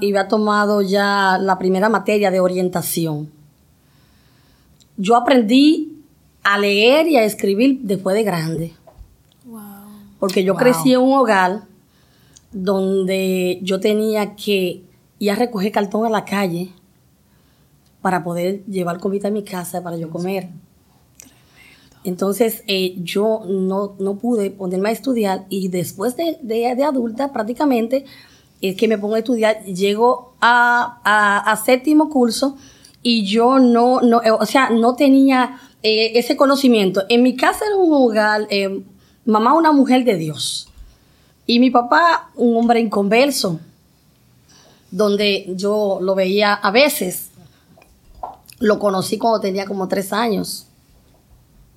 y 0.00 0.08
había 0.10 0.28
tomado 0.28 0.82
ya 0.82 1.38
la 1.40 1.58
primera 1.58 1.88
materia 1.88 2.30
de 2.30 2.40
orientación. 2.40 3.30
Yo 4.96 5.14
aprendí 5.16 6.02
a 6.42 6.58
leer 6.58 7.06
y 7.06 7.16
a 7.16 7.22
escribir 7.24 7.78
después 7.82 8.16
de 8.16 8.24
grande. 8.24 8.72
Porque 10.18 10.42
yo 10.44 10.54
Wow. 10.54 10.60
crecí 10.62 10.92
en 10.92 11.00
un 11.00 11.12
hogar 11.14 11.62
donde 12.52 13.58
yo 13.62 13.80
tenía 13.80 14.34
que 14.34 14.82
ir 15.18 15.30
a 15.30 15.34
recoger 15.34 15.70
cartón 15.72 16.06
a 16.06 16.10
la 16.10 16.24
calle 16.24 16.70
para 18.00 18.24
poder 18.24 18.64
llevar 18.66 19.00
comida 19.00 19.28
a 19.28 19.30
mi 19.30 19.42
casa 19.42 19.82
para 19.82 19.96
yo 19.96 20.08
comer. 20.10 20.48
Entonces 22.04 22.62
eh, 22.68 22.94
yo 23.02 23.42
no, 23.46 23.94
no 23.98 24.14
pude 24.16 24.50
ponerme 24.50 24.88
a 24.90 24.92
estudiar 24.92 25.46
y 25.50 25.68
después 25.68 26.16
de, 26.16 26.38
de- 26.42 26.74
de 26.74 26.84
adulta 26.84 27.32
prácticamente 27.32 28.04
es 28.60 28.76
que 28.76 28.88
me 28.88 28.98
pongo 28.98 29.16
a 29.16 29.18
estudiar, 29.18 29.62
llego 29.64 30.34
a, 30.40 31.00
a- 31.04 31.50
a 31.52 31.56
séptimo 31.56 32.08
curso 32.08 32.56
y 33.02 33.26
yo 33.26 33.58
no, 33.58 34.00
no 34.00 34.22
eh, 34.22 34.30
o 34.30 34.46
sea, 34.46 34.70
no 34.70 34.94
tenía 34.94 35.58
eh, 35.82 36.12
ese 36.18 36.36
conocimiento. 36.36 37.02
En 37.08 37.22
mi 37.22 37.36
casa 37.36 37.64
era 37.66 37.76
un 37.76 37.92
hogar, 37.92 38.46
mamá 39.32 39.54
una 39.54 39.72
mujer 39.72 40.04
de 40.04 40.16
Dios 40.16 40.68
y 41.46 41.60
mi 41.60 41.70
papá 41.70 42.30
un 42.34 42.56
hombre 42.56 42.80
inconverso, 42.80 43.60
donde 44.90 45.46
yo 45.54 45.98
lo 46.00 46.14
veía 46.14 46.54
a 46.54 46.70
veces. 46.70 47.30
Lo 48.58 48.78
conocí 48.78 49.18
cuando 49.18 49.40
tenía 49.40 49.66
como 49.66 49.86
tres 49.86 50.12
años 50.12 50.66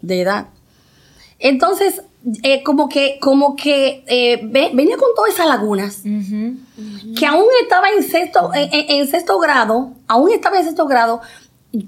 de 0.02 0.22
edad. 0.22 0.48
Entonces, 1.40 2.02
eh, 2.44 2.64
como 2.64 2.88
que, 2.88 3.18
como 3.22 3.56
que 3.56 4.04
eh, 4.08 4.40
ve- 4.44 4.72
venía 4.74 4.96
con 4.98 5.10
todas 5.16 5.34
esas 5.34 5.48
lagunas, 5.48 6.02
que 6.04 7.26
aún 7.26 7.46
estaba 7.62 7.90
en 7.90 8.04
sexto, 8.04 8.52
en 8.54 9.08
sexto 9.08 9.40
grado, 9.40 9.92
aún 10.08 10.32
estaba 10.32 10.58
en 10.60 10.66
sexto 10.66 10.86
grado, 10.88 11.22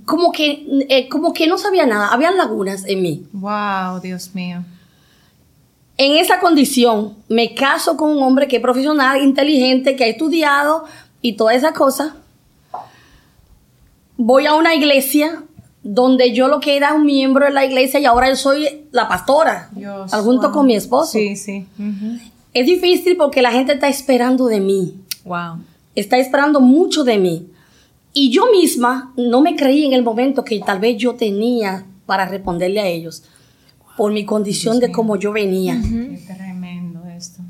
como 0.05 0.31
que, 0.31 0.65
eh, 0.89 1.07
como 1.09 1.33
que 1.33 1.47
no 1.47 1.57
sabía 1.57 1.85
nada, 1.85 2.07
había 2.09 2.31
lagunas 2.31 2.83
en 2.85 3.01
mí. 3.01 3.27
Wow, 3.33 3.99
Dios 4.01 4.33
mío. 4.35 4.63
En 5.97 6.13
esa 6.17 6.39
condición, 6.39 7.15
me 7.29 7.53
caso 7.53 7.95
con 7.97 8.09
un 8.09 8.23
hombre 8.23 8.47
que 8.47 8.55
es 8.55 8.61
profesional, 8.61 9.21
inteligente, 9.21 9.95
que 9.95 10.05
ha 10.05 10.07
estudiado 10.07 10.85
y 11.21 11.33
todas 11.33 11.55
esas 11.55 11.73
cosas. 11.73 12.13
Voy 14.17 14.45
a 14.45 14.55
una 14.55 14.73
iglesia 14.73 15.43
donde 15.83 16.33
yo 16.33 16.47
lo 16.47 16.59
que 16.59 16.77
era 16.77 16.93
un 16.93 17.05
miembro 17.05 17.45
de 17.45 17.51
la 17.51 17.65
iglesia 17.65 17.99
y 17.99 18.05
ahora 18.05 18.29
yo 18.29 18.35
soy 18.35 18.85
la 18.91 19.07
pastora, 19.07 19.69
Dios, 19.71 20.11
junto 20.13 20.47
wow. 20.47 20.51
con 20.51 20.65
mi 20.65 20.75
esposo. 20.75 21.11
Sí, 21.11 21.35
sí. 21.35 21.65
Es 22.53 22.65
difícil 22.65 23.17
porque 23.17 23.41
la 23.41 23.51
gente 23.51 23.73
está 23.73 23.87
esperando 23.87 24.47
de 24.47 24.59
mí, 24.59 24.95
Wow. 25.25 25.59
está 25.95 26.17
esperando 26.17 26.59
mucho 26.59 27.03
de 27.03 27.17
mí. 27.17 27.47
Y 28.13 28.29
yo 28.31 28.45
misma 28.51 29.11
no 29.17 29.41
me 29.41 29.55
creí 29.55 29.85
en 29.85 29.93
el 29.93 30.03
momento 30.03 30.43
que 30.43 30.59
tal 30.59 30.79
vez 30.79 30.97
yo 30.97 31.15
tenía 31.15 31.85
para 32.05 32.25
responderle 32.25 32.79
a 32.79 32.87
ellos 32.87 33.23
por 33.97 34.11
mi 34.11 34.25
condición 34.25 34.79
de 34.79 34.91
cómo 34.91 35.15
yo 35.15 35.31
venía. 35.31 35.79
Qué 35.81 36.23
tremendo 36.25 37.03
esto. 37.05 37.41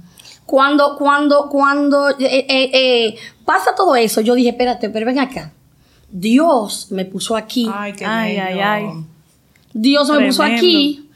Cuando, 0.45 0.97
cuando, 0.97 1.49
cuando 1.49 2.09
eh, 2.09 2.15
eh, 2.19 2.69
eh, 2.73 3.15
pasa 3.45 3.73
todo 3.75 3.95
eso, 3.95 4.21
yo 4.21 4.35
dije, 4.35 4.49
espérate, 4.49 4.89
pero 4.89 5.05
ven 5.05 5.19
acá. 5.19 5.53
Dios 6.11 6.91
me 6.91 7.05
puso 7.05 7.35
aquí. 7.35 7.69
Ay, 7.73 7.93
qué 7.93 8.05
Ay, 8.05 8.37
ay, 8.37 8.59
ay. 8.59 8.85
Dios 9.73 10.09
me 10.09 10.27
puso 10.27 10.43
aquí. 10.43 11.09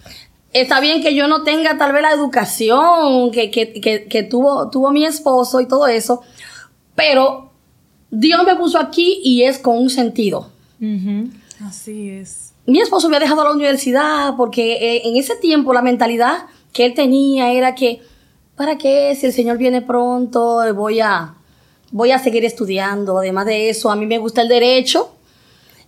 Está 0.53 0.79
bien 0.79 1.03
que 1.03 1.13
yo 1.13 1.27
no 1.27 1.43
tenga 1.43 1.77
tal 1.77 1.91
vez 1.91 2.01
la 2.01 2.13
educación 2.13 3.31
que, 3.31 3.51
que, 3.51 3.73
que, 3.73 4.05
que 4.05 4.23
tuvo, 4.23 4.69
tuvo 4.71 4.91
mi 4.91 5.05
esposo 5.05 5.59
y 5.59 5.67
todo 5.67 5.87
eso, 5.87 6.21
pero 6.95 7.51
Dios 8.09 8.43
me 8.45 8.55
puso 8.55 8.79
aquí 8.79 9.19
y 9.23 9.43
es 9.43 9.59
con 9.59 9.77
un 9.77 9.89
sentido. 9.89 10.49
Así 11.63 12.09
es. 12.09 12.46
Mi 12.67 12.81
esposo 12.81 13.07
había 13.07 13.19
dejado 13.19 13.45
la 13.45 13.51
universidad 13.51 14.35
porque 14.35 14.73
eh, 14.73 15.01
en 15.05 15.15
ese 15.15 15.37
tiempo 15.37 15.73
la 15.73 15.81
mentalidad 15.81 16.47
que 16.73 16.85
él 16.85 16.93
tenía 16.93 17.53
era 17.53 17.73
que, 17.75 18.01
¿para 18.57 18.77
qué? 18.77 19.15
Si 19.15 19.25
el 19.25 19.31
Señor 19.31 19.57
viene 19.57 19.81
pronto, 19.81 20.61
voy 20.75 20.99
a, 20.99 21.35
voy 21.91 22.11
a 22.11 22.19
seguir 22.19 22.43
estudiando. 22.43 23.17
Además 23.17 23.45
de 23.45 23.69
eso, 23.69 23.89
a 23.89 23.95
mí 23.95 24.05
me 24.05 24.17
gusta 24.17 24.41
el 24.41 24.49
derecho. 24.49 25.13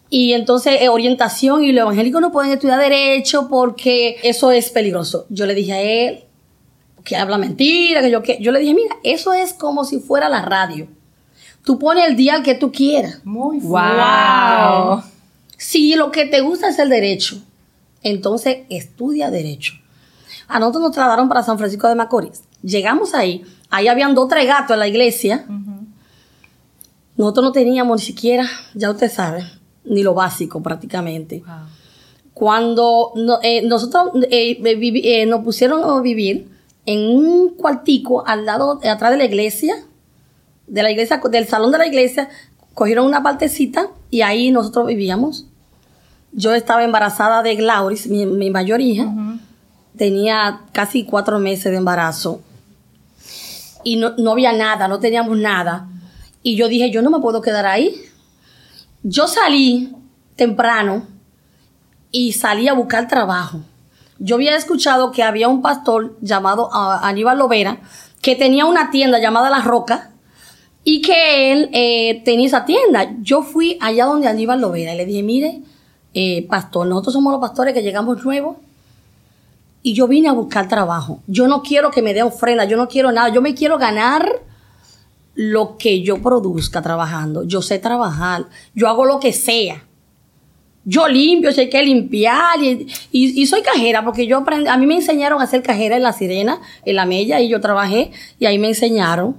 Y 0.10 0.32
entonces 0.32 0.82
eh, 0.82 0.88
orientación 0.88 1.66
y 1.66 1.74
los 1.74 1.82
evangélicos 1.82 2.22
no 2.22 2.32
pueden 2.32 2.54
estudiar 2.54 2.80
derecho 2.80 3.50
porque 3.50 4.16
eso 4.24 4.52
es 4.52 4.70
peligroso. 4.70 5.26
Yo 5.30 5.46
le 5.46 5.56
dije 5.56 5.74
a 5.74 5.82
él 5.82 6.24
que 7.04 7.18
habla 7.18 7.38
mentira, 7.38 8.02
que 8.02 8.10
yo 8.10 8.24
que 8.24 8.38
yo 8.40 8.54
le 8.54 8.60
dije, 8.60 8.74
mira, 8.74 8.96
eso 9.04 9.34
es 9.34 9.52
como 9.52 9.84
si 9.84 10.00
fuera 10.00 10.30
la 10.30 10.44
radio. 10.44 10.88
Tú 11.66 11.78
pones 11.78 12.08
el 12.08 12.16
día 12.16 12.42
que 12.42 12.56
tú 12.56 12.72
quieras. 12.72 13.20
Muy 13.26 13.60
Wow. 13.60 15.04
Si 15.60 15.94
lo 15.96 16.10
que 16.12 16.26
te 16.26 16.40
gusta 16.42 16.70
es 16.70 16.80
el 16.80 16.90
derecho, 16.90 17.42
entonces 18.02 18.60
estudia 18.70 19.30
derecho. 19.30 19.74
A 20.48 20.58
nosotros 20.58 20.84
nos 20.84 20.92
trasladaron 20.94 21.28
para 21.28 21.44
San 21.44 21.58
Francisco 21.58 21.88
de 21.90 21.96
Macorís. 21.96 22.42
Llegamos 22.64 23.14
ahí, 23.14 23.44
ahí 23.70 23.88
habían 23.90 24.16
dos 24.16 24.30
tres 24.30 24.48
gatos 24.48 24.74
en 24.74 24.80
la 24.80 24.88
iglesia. 24.88 25.46
Nosotros 27.18 27.44
no 27.44 27.52
teníamos 27.52 28.00
ni 28.00 28.06
siquiera, 28.06 28.48
ya 28.74 28.90
usted 28.90 29.12
sabe, 29.12 29.44
ni 29.84 30.02
lo 30.04 30.14
básico 30.14 30.64
prácticamente. 30.64 31.44
Cuando 32.34 33.12
no- 33.16 33.40
eh, 33.44 33.62
nosotros 33.64 34.12
eh, 34.32 34.58
vivi- 34.62 35.02
eh, 35.04 35.26
nos 35.26 35.44
pusieron 35.44 35.84
a 35.84 36.02
vivir 36.02 36.48
en 36.86 37.10
un 37.10 37.50
cuartico 37.56 38.26
al 38.26 38.46
lado, 38.46 38.80
atrás 38.84 39.12
de 39.12 39.18
la 39.18 39.26
iglesia, 39.26 39.76
de 40.68 40.84
la 40.84 40.92
iglesia, 40.92 41.22
del 41.30 41.48
salón 41.48 41.72
de 41.74 41.78
la 41.80 41.88
iglesia, 41.88 42.30
cogieron 42.74 43.06
una 43.06 43.22
partecita 43.22 43.90
y 44.10 44.22
ahí 44.22 44.52
nosotros 44.52 44.88
vivíamos. 44.88 45.46
Yo 46.32 46.54
estaba 46.54 46.84
embarazada 46.84 47.42
de 47.42 47.56
Glauris, 47.56 48.08
mi, 48.08 48.26
mi 48.26 48.50
mayor 48.50 48.82
hija. 48.82 49.12
Tenía 49.98 50.62
casi 50.72 51.04
cuatro 51.04 51.40
meses 51.40 51.72
de 51.72 51.78
embarazo. 51.78 52.42
Y 53.84 53.96
no, 53.96 54.14
no 54.18 54.32
había 54.32 54.54
nada, 54.54 54.88
no 54.88 55.00
teníamos 55.00 55.38
nada. 55.38 55.88
Y 56.44 56.56
yo 56.56 56.68
dije, 56.68 56.92
yo 56.92 57.02
no 57.02 57.10
me 57.10 57.20
puedo 57.20 57.42
quedar 57.42 57.66
ahí. 57.66 57.96
Yo 59.04 59.28
salí 59.28 59.96
temprano 60.36 61.08
y 62.12 62.34
salí 62.34 62.68
a 62.68 62.74
buscar 62.74 63.08
trabajo. 63.08 63.62
Yo 64.20 64.36
había 64.36 64.56
escuchado 64.56 65.12
que 65.12 65.24
había 65.24 65.48
un 65.48 65.62
pastor 65.62 66.18
llamado 66.22 66.70
ah, 66.74 67.00
Aníbal 67.04 67.40
Lovera 67.40 67.80
que 68.22 68.36
tenía 68.36 68.66
una 68.66 68.92
tienda 68.92 69.20
llamada 69.20 69.50
La 69.50 69.62
Roca 69.62 70.12
y 70.84 71.02
que 71.02 71.52
él 71.52 71.70
eh, 71.74 72.22
tenía 72.26 72.48
esa 72.48 72.66
tienda. 72.66 73.14
Yo 73.22 73.42
fui 73.44 73.78
allá 73.82 74.06
donde 74.06 74.28
Aníbal 74.28 74.62
Lovera 74.62 74.94
y 74.94 74.98
le 74.98 75.06
dije, 75.06 75.24
mire, 75.24 75.62
eh, 76.14 76.46
pastor, 76.48 76.88
nosotros 76.88 77.14
somos 77.14 77.32
los 77.32 77.42
pastores 77.42 77.74
que 77.74 77.84
llegamos 77.84 78.24
nuevos 78.24 78.58
y 79.84 79.94
yo 79.94 80.08
vine 80.08 80.28
a 80.30 80.34
buscar 80.34 80.68
trabajo. 80.68 81.22
Yo 81.28 81.48
no 81.48 81.62
quiero 81.62 81.92
que 81.92 82.02
me 82.02 82.14
dé 82.14 82.24
ofrenda, 82.24 82.66
yo 82.66 82.78
no 82.78 82.88
quiero 82.88 83.12
nada, 83.12 83.30
yo 83.30 83.42
me 83.42 83.54
quiero 83.54 83.78
ganar 83.78 84.28
lo 85.36 85.78
que 85.78 86.02
yo 86.02 86.22
produzca 86.22 86.82
trabajando. 86.82 87.44
Yo 87.44 87.62
sé 87.62 87.80
trabajar, 87.80 88.46
yo 88.74 88.88
hago 88.90 89.06
lo 89.06 89.20
que 89.20 89.32
sea. 89.32 89.86
Yo 90.86 91.08
limpio, 91.08 91.52
sé 91.54 91.70
que 91.70 91.84
limpiar 91.84 92.62
y, 92.64 92.88
y- 93.12 93.46
soy 93.46 93.62
cajera 93.62 94.04
porque 94.04 94.26
yo 94.26 94.38
aprendí, 94.38 94.68
a 94.70 94.78
mí 94.78 94.88
me 94.88 94.96
enseñaron 94.96 95.42
a 95.42 95.46
ser 95.46 95.62
cajera 95.62 95.98
en 95.98 96.04
la 96.04 96.14
sirena, 96.14 96.60
en 96.84 96.96
la 96.96 97.06
mella 97.06 97.40
y 97.42 97.48
yo 97.50 97.62
trabajé 97.62 98.12
y 98.40 98.46
ahí 98.48 98.58
me 98.58 98.70
enseñaron. 98.70 99.36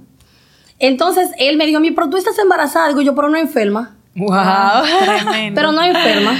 Entonces 0.81 1.29
él 1.37 1.57
me 1.57 1.67
dijo, 1.67 1.79
mi, 1.79 1.91
pero 1.91 2.09
tú 2.09 2.17
estás 2.17 2.37
embarazada, 2.39 2.87
digo 2.87 3.01
yo, 3.01 3.13
pero 3.13 3.29
no 3.29 3.37
enferma. 3.37 3.95
Wow. 4.15 4.83
Tremendo. 5.05 5.55
Pero 5.55 5.71
no 5.71 5.81
enferma. 5.83 6.37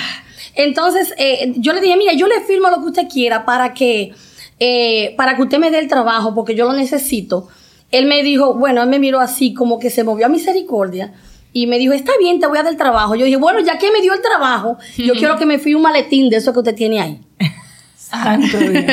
Entonces, 0.56 1.14
eh, 1.18 1.54
yo 1.58 1.74
le 1.74 1.80
dije, 1.80 1.96
mira, 1.96 2.14
yo 2.14 2.28
le 2.28 2.42
firmo 2.42 2.70
lo 2.70 2.82
que 2.82 2.88
usted 2.88 3.08
quiera 3.08 3.46
para 3.46 3.74
que, 3.74 4.12
eh, 4.60 5.14
para 5.16 5.36
que 5.36 5.44
usted 5.44 5.60
me 5.60 5.72
dé 5.72 5.80
el 5.80 5.88
trabajo, 5.88 6.34
porque 6.36 6.56
yo 6.56 6.66
lo 6.66 6.74
necesito. 6.74 7.48
Él 7.92 8.08
me 8.08 8.24
dijo, 8.24 8.56
bueno, 8.56 8.82
él 8.82 8.90
me 8.90 9.00
miró 9.00 9.20
así, 9.20 9.54
como 9.54 9.80
que 9.80 9.90
se 9.90 10.04
movió 10.04 10.26
a 10.26 10.30
misericordia. 10.30 11.14
Y 11.54 11.68
me 11.68 11.78
dijo, 11.78 11.94
está 11.94 12.12
bien, 12.20 12.40
te 12.40 12.48
voy 12.48 12.58
a 12.58 12.64
dar 12.64 12.72
el 12.72 12.78
trabajo. 12.78 13.16
Yo 13.16 13.26
dije, 13.26 13.38
bueno, 13.38 13.60
ya 13.60 13.78
que 13.78 13.92
me 13.92 14.02
dio 14.02 14.14
el 14.14 14.22
trabajo, 14.22 14.78
yo 14.98 15.14
quiero 15.14 15.38
que 15.38 15.46
me 15.46 15.60
fíe 15.60 15.76
un 15.76 15.84
maletín 15.84 16.30
de 16.30 16.38
eso 16.38 16.52
que 16.52 16.60
usted 16.60 16.76
tiene 16.76 17.00
ahí. 17.00 17.22
Santo 17.96 18.58
Dios. 18.58 18.84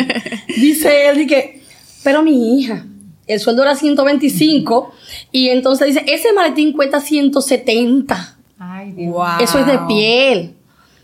Dice 0.56 1.08
él, 1.08 1.18
dije, 1.18 1.62
pero 2.04 2.22
mi 2.22 2.60
hija, 2.60 2.84
el 3.28 3.38
sueldo 3.40 3.62
era 3.62 3.76
125, 3.76 4.92
y 5.32 5.50
entonces 5.50 5.88
dice, 5.88 6.04
ese 6.08 6.32
maletín 6.32 6.72
cuesta 6.72 7.00
170. 7.00 8.36
Ay, 8.58 8.92
Dios. 8.92 9.14
Eso 9.40 9.58
es 9.60 9.66
de 9.66 9.78
piel. 9.86 10.54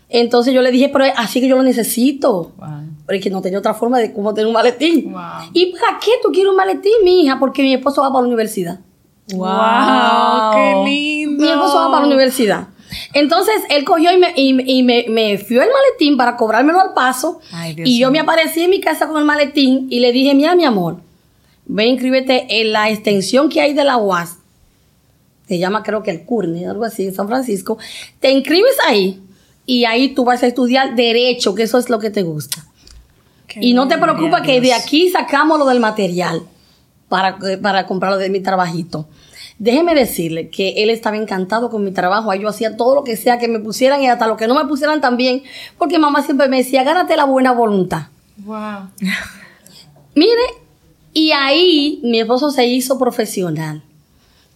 Entonces 0.09 0.53
yo 0.53 0.61
le 0.61 0.71
dije, 0.71 0.89
pero 0.89 1.05
así 1.17 1.39
que 1.41 1.47
yo 1.47 1.55
lo 1.57 1.63
necesito. 1.63 2.51
Wow. 2.57 2.67
Pero 3.05 3.17
es 3.17 3.23
que 3.23 3.29
no 3.29 3.41
tenía 3.41 3.59
otra 3.59 3.73
forma 3.73 3.99
de 3.99 4.13
cómo 4.13 4.33
tener 4.33 4.47
un 4.47 4.53
maletín. 4.53 5.11
Wow. 5.11 5.21
¿Y 5.53 5.71
para 5.73 5.99
qué 5.99 6.11
tú 6.23 6.31
quieres 6.31 6.49
un 6.51 6.55
maletín, 6.57 6.91
mi 7.03 7.21
hija? 7.23 7.37
Porque 7.39 7.61
mi 7.63 7.73
esposo 7.73 8.01
va 8.01 8.09
para 8.09 8.21
la 8.21 8.27
universidad. 8.27 8.79
Wow, 9.33 10.53
qué 10.53 10.89
lindo. 10.89 11.43
Mi 11.43 11.49
esposo 11.49 11.75
va 11.77 11.87
para 11.91 12.01
la 12.01 12.07
universidad. 12.07 12.67
Entonces 13.13 13.55
él 13.69 13.83
cogió 13.83 14.11
y 14.11 14.17
me, 14.17 14.31
y, 14.35 14.53
me- 14.53 14.63
y 14.65 14.83
me, 14.83 15.05
me 15.09 15.37
fió 15.37 15.61
el 15.61 15.69
maletín 15.69 16.17
para 16.17 16.37
cobrármelo 16.37 16.79
al 16.79 16.93
paso. 16.93 17.39
Ay, 17.51 17.73
Dios 17.73 17.89
y 17.89 17.99
yo 17.99 18.11
me 18.11 18.19
aparecí 18.19 18.61
en 18.63 18.69
mi 18.69 18.79
casa 18.79 19.07
con 19.07 19.17
el 19.17 19.25
maletín 19.25 19.87
y 19.89 19.99
le 19.99 20.11
dije, 20.11 20.33
mira, 20.35 20.55
mi 20.55 20.63
amor, 20.65 21.01
ve 21.65 21.85
inscríbete 21.85 22.61
en 22.61 22.71
la 22.71 22.89
extensión 22.89 23.49
que 23.49 23.61
hay 23.61 23.73
de 23.73 23.83
la 23.83 23.97
UAS. 23.97 24.37
Se 25.47 25.59
llama 25.59 25.83
creo 25.83 26.03
que 26.03 26.11
el 26.11 26.23
CURNI, 26.23 26.65
algo 26.65 26.85
así, 26.85 27.05
en 27.05 27.13
San 27.13 27.27
Francisco. 27.27 27.77
Te 28.19 28.31
inscribes 28.31 28.75
ahí 28.87 29.21
y 29.65 29.85
ahí 29.85 30.13
tú 30.13 30.25
vas 30.25 30.43
a 30.43 30.47
estudiar 30.47 30.95
derecho, 30.95 31.53
que 31.55 31.63
eso 31.63 31.77
es 31.77 31.89
lo 31.89 31.99
que 31.99 32.09
te 32.09 32.23
gusta. 32.23 32.65
Qué 33.47 33.59
Y 33.61 33.73
no 33.73 33.87
te 33.87 33.97
preocupes 33.97 34.41
que 34.41 34.59
de 34.61 34.73
aquí 34.73 35.09
sacamos 35.09 35.59
lo 35.59 35.65
del 35.65 35.79
material 35.79 36.41
para, 37.09 37.37
para 37.61 37.85
comprarlo 37.85 38.17
de 38.17 38.29
mi 38.29 38.39
trabajito. 38.39 39.07
Déjeme 39.57 39.95
decirle 39.95 40.49
que 40.49 40.83
él 40.83 40.89
estaba 40.89 41.15
encantado 41.15 41.69
con 41.69 41.83
mi 41.83 41.91
trabajo. 41.91 42.29
Ahí 42.29 42.41
yo 42.41 42.49
hacía 42.49 42.75
todo 42.75 42.93
lo 42.93 43.03
que 43.03 43.15
sea 43.15 43.39
que 43.39 43.47
me 43.47 43.59
pusieran 43.59 44.01
y 44.01 44.07
hasta 44.07 44.27
lo 44.27 44.35
que 44.35 44.47
no 44.47 44.55
me 44.55 44.65
pusieran 44.65 44.99
también, 44.99 45.43
porque 45.77 45.97
mamá 45.97 46.23
siempre 46.23 46.49
me 46.49 46.57
decía, 46.57 46.83
gánate 46.83 47.15
la 47.15 47.23
buena 47.23 47.53
voluntad. 47.53 48.07
Wow. 48.37 48.89
Mire, 50.15 50.64
y 51.15 51.31
ahí 51.31 51.99
mi 52.03 52.19
esposo 52.19 52.51
se 52.51 52.67
hizo 52.67 52.99
profesional 52.99 53.81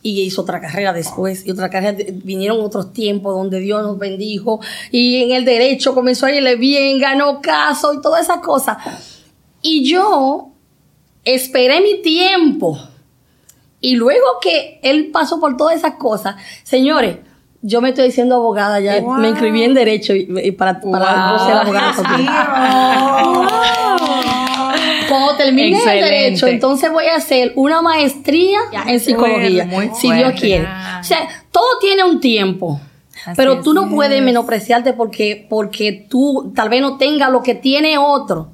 y 0.04 0.22
hizo 0.22 0.42
otra 0.44 0.62
carrera 0.62 0.94
después 0.94 1.46
y 1.48 1.52
otra 1.52 1.70
carrera. 1.70 1.94
de- 1.94 2.12
Vinieron 2.24 2.62
otros 2.62 2.94
tiempos 2.94 3.34
donde 3.36 3.60
Dios 3.62 3.82
nos 3.82 3.98
bendijo 3.98 4.60
y 4.92 5.24
en 5.24 5.32
el 5.32 5.46
derecho 5.46 5.96
comenzó 5.96 6.26
a 6.28 6.32
irle 6.32 6.56
bien, 6.58 7.00
ganó 7.00 7.42
caso 7.42 7.94
y 7.94 8.02
todas 8.02 8.22
esas 8.24 8.40
cosas. 8.40 8.78
Y 9.62 9.90
yo 9.90 10.50
esperé 11.26 11.82
mi 11.82 12.02
tiempo 12.02 12.78
y 13.82 13.96
luego 13.96 14.26
que 14.42 14.80
él 14.84 15.10
pasó 15.12 15.40
por 15.40 15.56
todas 15.58 15.76
esas 15.78 15.96
cosas, 15.96 16.36
señores. 16.64 17.18
Yo 17.62 17.82
me 17.82 17.90
estoy 17.90 18.06
diciendo 18.06 18.36
abogada 18.36 18.80
ya, 18.80 19.02
Wow. 19.02 19.16
me 19.16 19.28
inscribí 19.30 19.64
en 19.64 19.74
derecho 19.74 20.16
y, 20.16 20.30
y 20.44 20.52
para, 20.52 20.80
para 20.80 21.40
ser 21.40 21.56
abogada. 21.58 21.94
Cuando 25.10 25.36
termine 25.36 25.78
el 25.78 26.02
derecho, 26.02 26.48
entonces 26.48 26.92
voy 26.92 27.06
a 27.08 27.16
hacer 27.16 27.54
una 27.56 27.82
maestría 27.82 28.60
en 28.88 29.00
psicología, 29.00 29.70
si 29.96 30.12
Dios 30.12 30.34
quiere. 30.40 30.68
O 31.00 31.04
sea, 31.04 31.28
todo 31.52 31.80
tiene 31.82 32.04
un 32.04 32.20
tiempo. 32.20 32.80
Así 33.26 33.34
pero 33.36 33.62
tú 33.62 33.74
no 33.74 33.86
es. 33.88 33.94
puedes 33.94 34.22
menospreciarte 34.24 34.94
porque, 34.94 35.46
porque 35.50 35.92
tú 36.10 36.54
tal 36.56 36.70
vez 36.70 36.82
no 36.82 36.98
tengas 36.98 37.30
lo 37.32 37.44
que 37.44 37.54
tiene 37.56 37.98
otro. 37.98 38.52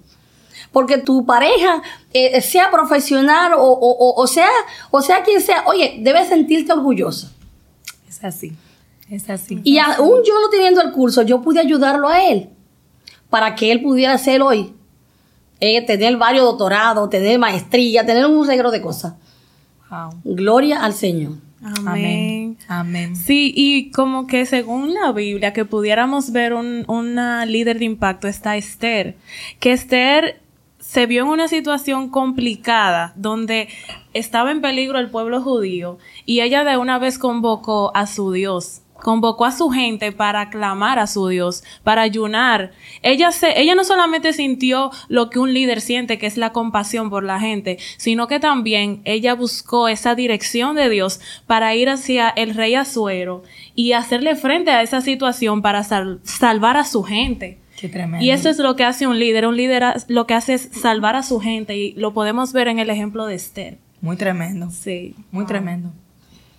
Porque 0.71 0.97
tu 0.97 1.25
pareja, 1.25 1.81
eh, 2.13 2.41
sea 2.41 2.69
profesional 2.71 3.53
o, 3.53 3.59
o, 3.61 3.91
o- 3.91 4.21
o 4.21 4.27
sea, 4.27 4.49
o 4.91 5.01
sea 5.01 5.23
quien 5.23 5.39
sea, 5.41 5.63
oye, 5.67 5.97
debes 5.99 6.27
sentirte 6.29 6.73
orgullosa. 6.73 7.31
Es 8.09 8.23
así. 8.23 8.53
Es 9.09 9.29
así. 9.29 9.61
Y 9.63 9.77
aún 9.77 10.19
yo 10.25 10.33
no 10.41 10.49
teniendo 10.49 10.81
el 10.81 10.91
curso, 10.91 11.21
yo 11.21 11.41
pude 11.41 11.59
ayudarlo 11.59 12.09
a 12.09 12.23
él 12.25 12.49
para 13.29 13.53
que 13.55 13.71
él 13.71 13.81
pudiera 13.81 14.17
ser 14.17 14.41
hoy, 14.41 14.73
eh, 15.59 15.85
tener 15.85 16.17
varios 16.17 16.45
doctorados, 16.45 17.09
tener 17.09 17.39
maestría, 17.39 18.05
tener 18.05 18.25
un 18.25 18.47
regalo 18.47 18.71
de 18.71 18.81
cosas. 18.81 19.13
Wow. 19.89 20.09
Gloria 20.23 20.83
al 20.83 20.93
Señor. 20.93 21.33
Amén. 21.61 21.87
Amén. 21.87 22.57
Amén. 22.67 23.15
Sí, 23.15 23.51
y 23.55 23.91
como 23.91 24.27
que 24.27 24.45
según 24.45 24.93
la 24.93 25.11
Biblia, 25.11 25.53
que 25.53 25.65
pudiéramos 25.65 26.31
ver 26.31 26.53
un, 26.53 26.83
una 26.87 27.45
líder 27.45 27.79
de 27.79 27.85
impacto, 27.85 28.27
está 28.27 28.55
Esther. 28.55 29.15
Que 29.59 29.71
Esther 29.71 30.41
se 30.79 31.07
vio 31.07 31.23
en 31.23 31.29
una 31.29 31.47
situación 31.47 32.09
complicada 32.09 33.13
donde 33.15 33.69
estaba 34.13 34.51
en 34.51 34.61
peligro 34.61 34.99
el 34.99 35.09
pueblo 35.09 35.41
judío 35.41 35.97
y 36.25 36.41
ella 36.41 36.63
de 36.63 36.77
una 36.77 36.99
vez 36.99 37.17
convocó 37.17 37.91
a 37.95 38.05
su 38.05 38.31
Dios 38.31 38.81
convocó 39.01 39.45
a 39.45 39.51
su 39.51 39.69
gente 39.69 40.11
para 40.11 40.49
clamar 40.49 40.99
a 40.99 41.07
su 41.07 41.27
Dios, 41.27 41.63
para 41.83 42.01
ayunar. 42.01 42.71
Ella 43.01 43.31
se, 43.31 43.59
ella 43.59 43.75
no 43.75 43.83
solamente 43.83 44.33
sintió 44.33 44.91
lo 45.07 45.29
que 45.29 45.39
un 45.39 45.53
líder 45.53 45.81
siente, 45.81 46.17
que 46.17 46.27
es 46.27 46.37
la 46.37 46.51
compasión 46.51 47.09
por 47.09 47.23
la 47.23 47.39
gente, 47.39 47.77
sino 47.97 48.27
que 48.27 48.39
también 48.39 49.01
ella 49.03 49.35
buscó 49.35 49.87
esa 49.87 50.15
dirección 50.15 50.75
de 50.75 50.89
Dios 50.89 51.19
para 51.47 51.75
ir 51.75 51.89
hacia 51.89 52.29
el 52.29 52.53
rey 52.53 52.75
Azuero 52.75 53.43
y 53.75 53.91
hacerle 53.91 54.35
frente 54.35 54.71
a 54.71 54.81
esa 54.81 55.01
situación 55.01 55.61
para 55.61 55.83
salvar 55.83 56.77
a 56.77 56.83
su 56.83 57.03
gente. 57.03 57.59
Qué 57.77 57.89
tremendo. 57.89 58.25
Y 58.25 58.31
eso 58.31 58.49
es 58.49 58.57
lo 58.57 58.75
que 58.75 58.85
hace 58.85 59.05
un 59.05 59.19
líder. 59.19 59.45
Un 59.45 59.57
líder 59.57 59.83
lo 60.07 60.25
que 60.25 60.33
hace 60.33 60.53
es 60.53 60.69
salvar 60.71 61.15
a 61.15 61.23
su 61.23 61.39
gente 61.41 61.75
y 61.75 61.91
lo 61.93 62.13
podemos 62.13 62.53
ver 62.53 62.69
en 62.69 62.79
el 62.79 62.89
ejemplo 62.89 63.25
de 63.25 63.35
Esther. 63.35 63.77
Muy 64.01 64.15
tremendo. 64.15 64.69
Sí. 64.71 65.15
Muy 65.31 65.45
tremendo. 65.45 65.91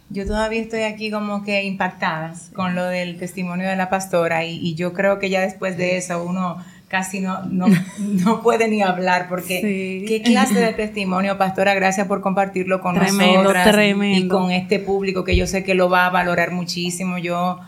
Yo 0.09 0.25
todavía 0.25 0.61
estoy 0.61 0.83
aquí 0.83 1.11
como 1.11 1.43
que 1.43 1.65
impactada 1.65 2.35
con 2.55 2.75
lo 2.75 2.85
del 2.85 3.19
testimonio 3.19 3.69
de 3.69 3.77
la 3.77 3.91
pastora 3.91 4.45
y, 4.45 4.75
yo 4.75 4.93
creo 4.93 5.19
que 5.19 5.31
ya 5.31 5.41
después 5.41 5.77
de 5.77 5.97
eso 5.97 6.23
uno 6.23 6.59
casi 6.89 7.21
no, 7.21 7.43
no, 7.43 7.67
no 7.99 8.43
puede 8.43 8.69
ni 8.69 8.83
hablar 8.83 9.27
porque 9.29 10.05
qué 10.07 10.23
clase 10.23 10.61
de 10.61 10.73
testimonio, 10.73 11.37
pastora, 11.39 11.75
gracias 11.75 12.07
por 12.07 12.21
compartirlo 12.21 12.81
con 12.81 12.95
nosotras 12.95 13.69
y 14.03 14.29
con 14.29 14.53
este 14.53 14.79
público 14.79 15.25
que 15.25 15.35
yo 15.35 15.47
sé 15.47 15.65
que 15.65 15.75
lo 15.75 15.91
va 15.91 16.07
a 16.07 16.11
valorar 16.11 16.53
muchísimo. 16.53 17.19
Yo 17.19 17.59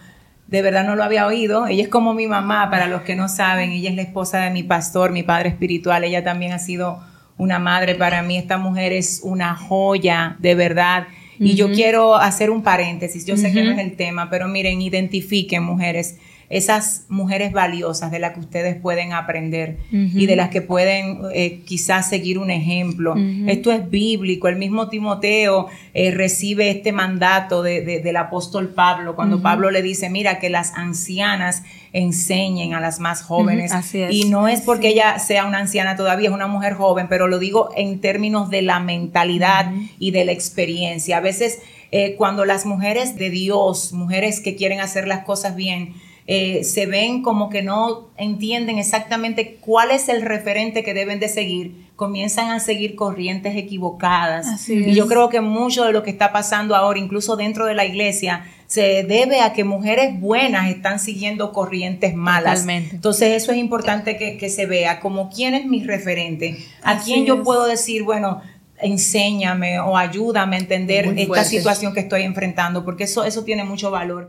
de 0.49 0.63
verdad 0.63 0.85
no 0.85 0.97
lo 0.97 1.05
había 1.05 1.27
oído. 1.27 1.67
Ella 1.67 1.83
es 1.83 1.89
como 1.89 2.15
mi 2.15 2.27
mamá, 2.27 2.71
para 2.71 2.87
los 2.87 3.03
que 3.03 3.15
no 3.15 3.29
saben, 3.29 3.71
ella 3.71 3.91
es 3.91 3.97
la 3.97 4.03
esposa 4.03 4.39
de 4.41 4.51
mi 4.51 4.63
pastor, 4.63 5.13
mi 5.13 5.23
padre 5.23 5.51
espiritual, 5.51 6.05
ella 6.05 6.25
también 6.25 6.53
ha 6.53 6.59
sido 6.59 7.01
una 7.37 7.59
madre 7.59 7.95
para 7.95 8.23
mí. 8.23 8.37
Esta 8.37 8.59
mujer 8.59 8.93
es 8.93 9.21
una 9.23 9.55
joya, 9.55 10.37
de 10.39 10.55
verdad. 10.55 11.07
Y 11.39 11.55
yo 11.55 11.73
quiero 11.73 12.17
hacer 12.17 12.51
un 12.51 12.63
paréntesis, 12.63 13.25
yo 13.25 13.37
sé 13.37 13.53
que 13.53 13.63
no 13.63 13.73
es 13.73 13.79
el 13.79 13.97
tema, 13.97 14.29
pero 14.31 14.49
miren, 14.49 14.83
identifiquen 14.83 15.63
mujeres 15.63 16.19
esas 16.51 17.05
mujeres 17.11 17.53
valiosas 17.53 18.11
de 18.11 18.19
las 18.19 18.33
que 18.33 18.41
ustedes 18.41 18.81
pueden 18.81 19.13
aprender 19.13 19.77
y 19.91 20.25
de 20.25 20.35
las 20.35 20.49
que 20.49 20.63
pueden 20.63 21.21
eh, 21.35 21.61
quizás 21.67 22.09
seguir 22.09 22.39
un 22.39 22.51
ejemplo. 22.51 23.15
Esto 23.47 23.71
es 23.71 23.91
bíblico. 23.91 24.49
El 24.49 24.57
mismo 24.57 24.89
Timoteo 24.89 25.69
eh, 25.93 26.11
recibe 26.11 26.71
este 26.71 26.93
mandato 26.93 27.63
del 27.63 28.17
apóstol 28.17 28.69
Pablo 28.69 29.15
cuando 29.15 29.43
Pablo 29.43 29.71
le 29.71 29.83
dice, 29.83 30.09
mira, 30.09 30.39
que 30.39 30.49
las 30.49 30.73
ancianas 30.75 31.65
enseñen 31.93 32.73
a 32.73 32.81
las 32.81 32.99
más 32.99 33.23
jóvenes. 33.23 33.71
Y 34.11 34.31
no 34.31 34.49
es 34.49 34.63
porque 34.63 34.89
ella 34.89 35.19
sea 35.19 35.45
una 35.45 35.59
anciana 35.59 35.97
todavía, 35.97 36.29
es 36.31 36.35
una 36.35 36.47
mujer 36.47 36.75
joven, 36.75 37.09
pero 37.09 37.29
lo 37.29 37.39
digo 37.39 37.71
en 37.77 38.01
términos 38.01 38.49
de 38.49 38.63
la 38.63 38.81
mentalidad 38.81 39.71
y 39.99 40.13
de 40.13 40.25
la 40.25 40.33
experiencia. 40.33 41.19
A 41.19 41.21
veces 41.21 41.59
eh, 41.91 42.15
cuando 42.17 42.45
las 42.45 42.67
mujeres 42.67 43.17
de 43.17 43.31
Dios, 43.31 43.93
mujeres 43.93 44.41
que 44.41 44.57
quieren 44.57 44.81
hacer 44.81 45.07
las 45.07 45.25
cosas 45.25 45.57
bien, 45.57 45.95
eh, 46.31 46.63
se 46.63 46.85
ven 46.85 47.23
como 47.23 47.49
que 47.49 47.63
no 47.63 48.11
entienden 48.19 48.77
exactamente 48.77 49.57
cuál 49.63 49.91
es 49.91 50.11
el 50.11 50.21
referente 50.21 50.85
que 50.85 50.93
deben 50.93 51.21
de 51.21 51.29
seguir, 51.31 51.87
comienzan 51.97 52.51
a 52.51 52.61
seguir 52.61 52.97
corrientes 52.97 53.57
equivocadas. 53.57 54.69
y 54.69 54.93
yo 54.93 55.07
creo 55.09 55.31
que 55.31 55.41
mucho 55.41 55.85
de 55.85 55.93
lo 55.93 56.03
que 56.03 56.11
está 56.11 56.31
pasando 56.31 56.77
ahora, 56.77 56.99
incluso 56.99 57.37
dentro 57.37 57.65
de 57.65 57.75
la 57.75 57.87
iglesia, 57.87 58.45
se 58.67 59.05
debe 59.05 59.41
a 59.41 59.55
que 59.55 59.65
mujeres 59.65 60.21
buenas 60.21 60.69
están 60.69 61.01
siguiendo 61.01 61.51
corrientes 61.55 62.15
malas. 62.15 62.67
Entonces 62.69 63.43
eso 63.43 63.53
es 63.53 63.57
importante 63.57 64.19
que, 64.19 64.49
se 64.51 64.67
vea 64.67 65.01
como 65.01 65.31
quién 65.31 65.55
es 65.55 65.65
mi 65.65 65.83
referente, 65.83 66.59
a 66.83 66.99
quién 66.99 67.25
yo 67.25 67.43
puedo 67.43 67.65
decir, 67.65 68.03
bueno, 68.03 68.43
enséñame 68.81 69.81
o 69.81 69.97
ayúdame 69.97 70.57
a 70.57 70.59
entender 70.59 71.07
esta 71.17 71.45
situación 71.45 71.95
que 71.95 72.01
estoy 72.01 72.23
enfrentando, 72.23 72.85
porque 72.85 73.05
eso, 73.05 73.25
eso 73.25 73.45
tiene 73.45 73.65
mucho 73.65 73.91
valor. 73.91 74.27